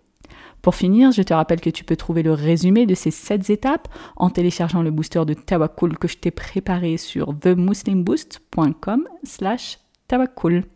Pour 0.65 0.73
finir, 0.73 1.11
je 1.11 1.21
te 1.21 1.31
rappelle 1.31 1.61
que 1.61 1.69
tu 1.69 1.83
peux 1.83 1.95
trouver 1.95 2.23
le 2.23 2.33
résumé 2.33 2.87
de 2.87 2.95
ces 2.95 3.11
7 3.11 3.51
étapes 3.51 3.87
en 4.15 4.31
téléchargeant 4.31 4.81
le 4.81 4.89
booster 4.89 5.23
de 5.23 5.35
Tawakkul 5.35 5.95
que 5.95 6.07
je 6.07 6.17
t'ai 6.17 6.31
préparé 6.31 6.97
sur 6.97 7.37
themuslimboost.com 7.37 9.07
slash 9.23 9.77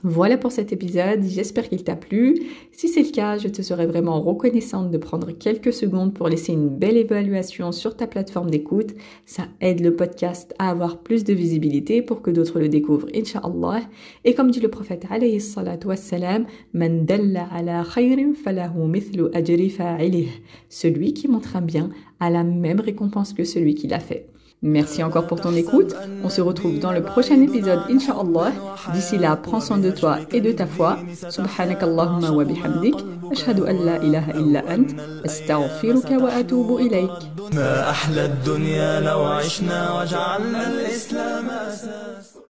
voilà 0.01 0.37
pour 0.39 0.51
cet 0.51 0.73
épisode, 0.73 1.21
j'espère 1.21 1.69
qu'il 1.69 1.83
t'a 1.83 1.95
plu. 1.95 2.35
Si 2.71 2.87
c'est 2.87 3.03
le 3.03 3.11
cas, 3.11 3.37
je 3.37 3.47
te 3.47 3.61
serais 3.61 3.85
vraiment 3.85 4.19
reconnaissante 4.21 4.89
de 4.89 4.97
prendre 4.97 5.29
quelques 5.29 5.71
secondes 5.71 6.15
pour 6.15 6.29
laisser 6.29 6.53
une 6.53 6.67
belle 6.67 6.97
évaluation 6.97 7.71
sur 7.71 7.95
ta 7.95 8.07
plateforme 8.07 8.49
d'écoute. 8.49 8.95
Ça 9.27 9.43
aide 9.61 9.81
le 9.81 9.95
podcast 9.95 10.55
à 10.57 10.71
avoir 10.71 11.03
plus 11.03 11.25
de 11.25 11.33
visibilité 11.33 12.01
pour 12.01 12.23
que 12.23 12.31
d'autres 12.31 12.59
le 12.59 12.69
découvrent, 12.69 13.05
inshallah. 13.15 13.81
Et 14.25 14.33
comme 14.33 14.49
dit 14.49 14.61
le 14.61 14.69
prophète 14.69 15.05
ala 15.11 15.27
falahu 18.33 18.87
mithlu 18.87 19.25
ajri 19.31 20.29
Celui 20.69 21.13
qui 21.13 21.27
montre 21.27 21.55
un 21.55 21.61
bien 21.61 21.91
a 22.19 22.31
la 22.31 22.43
même 22.43 22.79
récompense 22.79 23.33
que 23.33 23.43
celui 23.43 23.75
qui 23.75 23.87
l'a 23.87 23.99
fait. 23.99 24.25
Merci 24.62 25.02
encore 25.02 25.26
pour 25.26 25.40
ton 25.40 25.54
écoute. 25.54 25.94
On 26.22 26.30
se 26.30 26.40
retrouve 26.40 26.78
dans 26.78 26.92
le 26.92 27.02
prochain 27.02 27.40
épisode, 27.42 27.80
Inch'Allah. 27.90 28.52
D'ici 28.94 29.18
là, 29.18 29.37
prends 29.37 29.60
soin 29.60 29.76
de 29.78 29.90
toi 29.90 30.18
et 30.32 30.40
de 30.40 30.52
ta 30.52 30.66
foi. 30.66 30.98
Subhanak 31.28 31.82
Allahumma 31.82 32.30
wa 32.30 32.44
bihamdik. 32.44 32.96
أشهد 33.32 33.60
أن 33.60 33.76
لا 33.87 33.96
إله 33.96 34.30
إلا 34.30 34.74
أنت 34.74 35.00
أستغفرك 35.24 36.10
وأتوب 36.10 36.76
إليك 36.76 37.10
ما 37.54 37.90
أحلى 37.90 38.24
الدنيا 38.24 39.00
لو 39.00 39.22
عشنا 39.24 40.00
وجعلنا 40.00 40.68
الإسلام 40.68 41.50
أساس 41.50 42.27